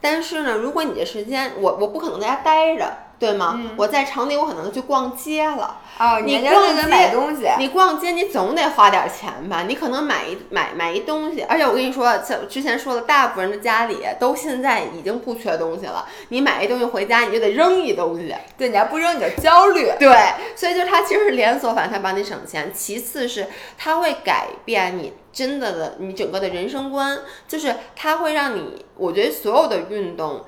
[0.00, 3.54] 但是呢，如果你的时间，我我不可能在家待着，对吗？
[3.56, 5.78] 嗯我在城里，我可能去逛街了。
[5.98, 9.64] 哦，你逛街买东西，你逛街，你总得花点钱吧？
[9.66, 16.06] 你可能买一买买一东西，而且我跟你说，像之前说的，大部分人的家里都现在已经不缺东西了。
[16.28, 18.34] 你买一东西回家，你就得扔一东西。
[18.58, 19.90] 对，你还不扔你就焦虑。
[19.98, 20.14] 对，
[20.54, 22.70] 所以就是它其实是连锁反，它帮你省钱。
[22.74, 23.46] 其次是
[23.78, 30.44] 它会改变你真的的你整个的人生观，就是它会让你，我觉得所有的运动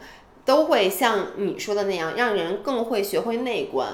[0.48, 3.86] 都会像你说的那样，让人更会学会内观。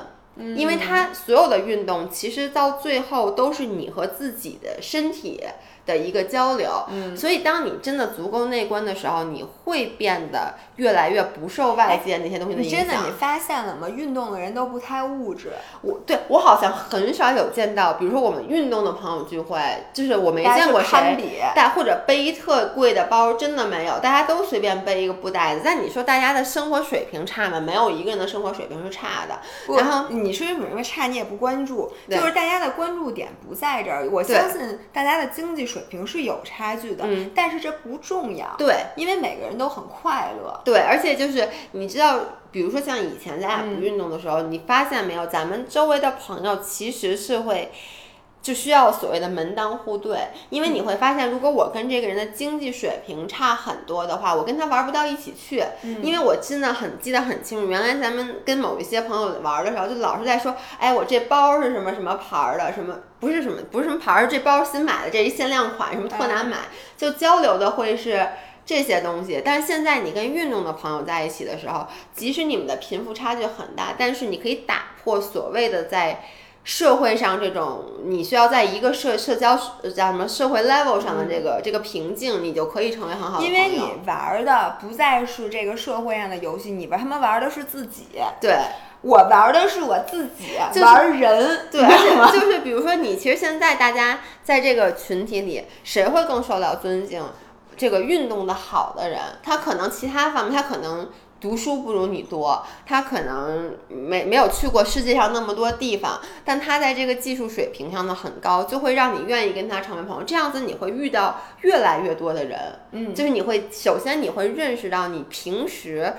[0.56, 5.40] 因为它所有的运动其实到最后都是你和自己的身体
[5.86, 12.80] 的一个交流，嗯所以当你真的足够内观的时候，你会变得越来越不受外界那些东西的影响。
[12.80, 13.88] 你真的，你发现了吗？
[13.88, 19.60] 运动的人都不太物质，我对我好像很少有见到，比如说我们运动的朋友聚会，
[19.92, 21.40] 就是我没见过谁比。
[21.54, 25.62] 带或者背特贵的包，真的没有，大家都随便背一个布袋子。
[25.64, 27.60] 但你说大家的生活水平差吗？
[27.60, 29.38] 没有一个人的生活水平是差的。
[29.76, 34.08] 然后你是因为差，你也不关注，就是大家的关注点不在这儿。
[34.10, 40.60] 我相信大家的经济水平是有差距的，嗯但是这不重要，对因为每个人都很快乐。
[40.64, 42.20] 对，而且就是你知道，
[42.52, 47.72] 比如说像以前咱俩嗯不运动的时候，你发现没有，咱们周围的朋友其实是会。
[48.44, 55.64] 就需要所谓的门当户对，因为你会发现，如果我跟这个人的经济水平差很多的话，我跟他玩不到一起去。
[56.02, 66.58] 因为我真的很记得很清楚，原来咱们跟某一些朋友玩的时候，就老是在说，哎，我这包是什么什么牌儿的，什么不是什么不是什么牌儿，这包新买的，这一限量款，什么特难买，
[66.98, 68.28] 就交流的会是。
[68.66, 76.24] 这些东西，但是现在你跟运动的朋友在一起的时候，即使你们的贫富差距很大，但是你可以打破所谓的在
[76.64, 83.44] 社会上这种你需要在一个社社交呃叫什么社会 level 上的这个、这个瓶颈，你就可以成为很好的。
[83.44, 88.06] 因为你玩的不再是这个社会上的游戏，你玩他们玩的是自己，
[88.40, 88.56] 对
[89.02, 97.22] 我玩的是我自己，就是玩人，对，而且 就是比如说你，其实现在大家在这个群体里，谁会更受到尊敬？
[97.76, 101.10] 这个运动的好的人，他可能其他方面，他可能
[101.44, 110.24] 读书不如你多，他可能没没有去过世界上那么多地方，但他在这个技术水平上呢很高，就会让你愿意跟他成为朋友。
[110.24, 112.58] 这样子你会遇到越来越多的人，
[112.92, 116.14] 嗯，就是你会首先你会认识到你平时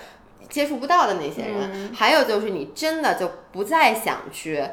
[0.47, 4.63] 接触不到的那些人，嗯还有就是你真的就不再想去。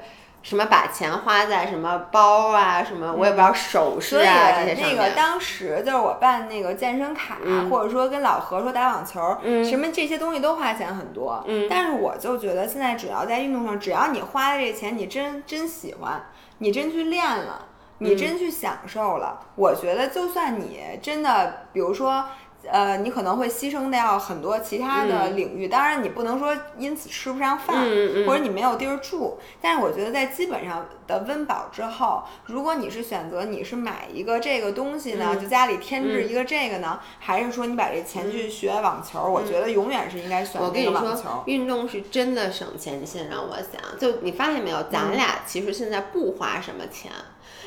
[0.42, 5.10] 什么把钱花在什么包啊，什么我也不知道首饰啊、这些上那个。
[5.14, 11.42] 当时就是我办那个健身卡，嗯或者说跟老何说打网球，嗯什么这些东西都花钱很多。
[11.46, 16.20] 嗯但是我就觉得现在只要在运动上，只要你花的这钱你真真喜欢，
[16.58, 17.66] 你真去练了，
[17.98, 22.24] 你嗯真去享受了，我觉得就算你真的，比如说。
[22.70, 29.38] 呃，你可能会牺牲掉很多其他的领域，当然你不能说因此吃不上饭，嗯嗯或者你没有地儿住。
[29.60, 39.22] 但是我觉得在基本上的温饱之后，如果你是选择你是买一个这个东西呢，嗯就家里添置一个这个呢，还是说你把这钱去学网球？
[39.22, 43.00] 我觉得永远是应该选那嗯我跟你说个网球。，运动是真的省钱。
[43.00, 47.10] 你现在让我想，就你发现没有，咱俩其实现在不花什么钱，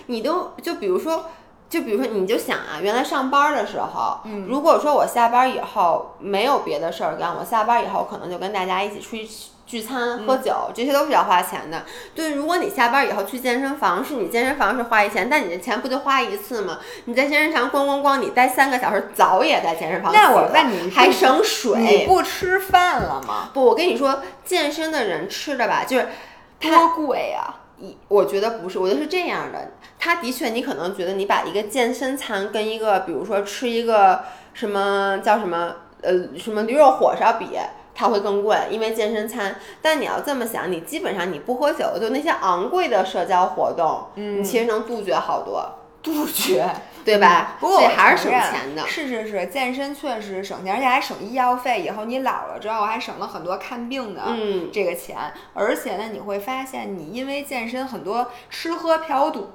[0.06, 1.26] 你都就比如说。
[1.70, 9.28] 就比如说，你就想啊，原来上班的时候，嗯如果说我下班以后没有别的事儿干，我下班以后可能就跟大家一起出去
[9.66, 11.84] 聚餐、喝酒，这些都是要花钱的。
[12.14, 16.78] 对，如果你下班以后去健身房，是你健身房是花一钱，但你的钱不就花一次吗？
[17.06, 21.80] 你在健身房咣咣咣，你待三个小时，早也在健身房那我问你还省水？
[21.82, 23.50] 你不吃饭了吗？
[23.56, 26.10] 不，我跟你说，健身的人吃的吧，就是
[26.62, 29.72] 多贵呀、一，我觉得不是，我觉得是这样的。
[29.98, 34.24] 他的确，你可能觉得你把一个健身餐跟一个，比如说吃一个
[34.54, 37.58] 什么叫什么呃什么驴肉火烧比，
[37.94, 39.56] 它会更贵，因为健身餐。
[39.82, 45.66] 但你要这么想，你基本上你不喝酒，就那些昂贵的社交活动，嗯你其实能杜绝好多，
[46.06, 46.70] 杜绝，
[47.04, 47.58] 对吧？
[47.60, 48.88] 不过我这还是省钱的。
[48.88, 51.82] 是是是，健身确实省钱，而且还省医药费。
[51.82, 55.18] 以后你老了之后还省了很多看病的嗯这个钱。
[55.56, 59.50] 而且呢，你会发现你因为健身很多吃喝嫖赌，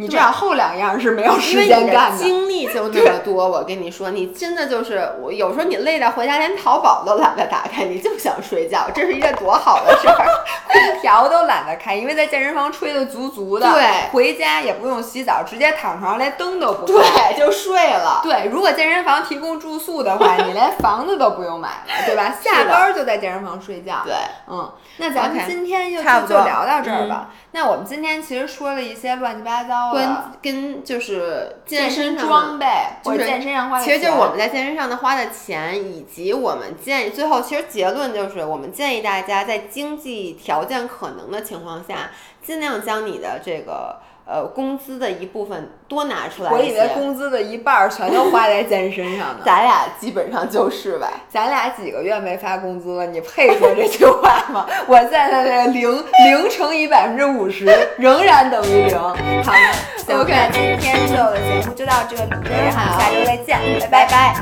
[0.00, 2.16] 你这样后两样是没有时间干的。
[2.16, 10.26] 精力就那么多，我跟你说，你真的就是我有时候你累到回家连淘宝都懒得打开，你就想睡觉，这是一件多好的事儿。
[10.72, 13.70] 空调都懒得开，因为在健身房吹的足足的。
[13.70, 17.34] 对回家也不用洗澡，直接躺床上连灯都不开。
[17.34, 18.20] 对，就睡了。
[18.22, 22.34] 对，如果健身房提供住宿的话， 你连房子都不用买了，对吧？
[22.42, 23.96] 下班儿就在健身房睡觉。
[24.04, 24.14] 对，
[24.48, 27.28] 嗯，那咱们今天就就聊到这儿吧。
[27.52, 30.16] 那我们今天其实说了一些乱七八糟跟。
[30.42, 32.66] 跟就是健身装备
[33.04, 42.10] 或者就是健身上花的其实就是我们在健身上的花的钱，以及我们建议最后其实结论就是，我们建议大家在经济条件可能的情况下，
[42.42, 44.00] 尽量将你的这个
[44.30, 46.70] 呃工资的一部分多拿出来我以。
[46.72, 49.40] 为工资的一半儿全都花在健身上呢。
[49.44, 51.10] 咱俩基本上就是吧。
[51.28, 54.66] 咱俩几个月没发工资了，你配说这句话吗？
[54.86, 55.90] 我现在的这个零
[56.24, 57.66] 零乘以百分之五十
[57.98, 58.96] 仍然等于零。
[58.98, 59.58] 好的，
[60.06, 63.58] 行 OK 今天所有的节目就到这里，然后好下周再见，
[63.90, 64.34] 拜拜拜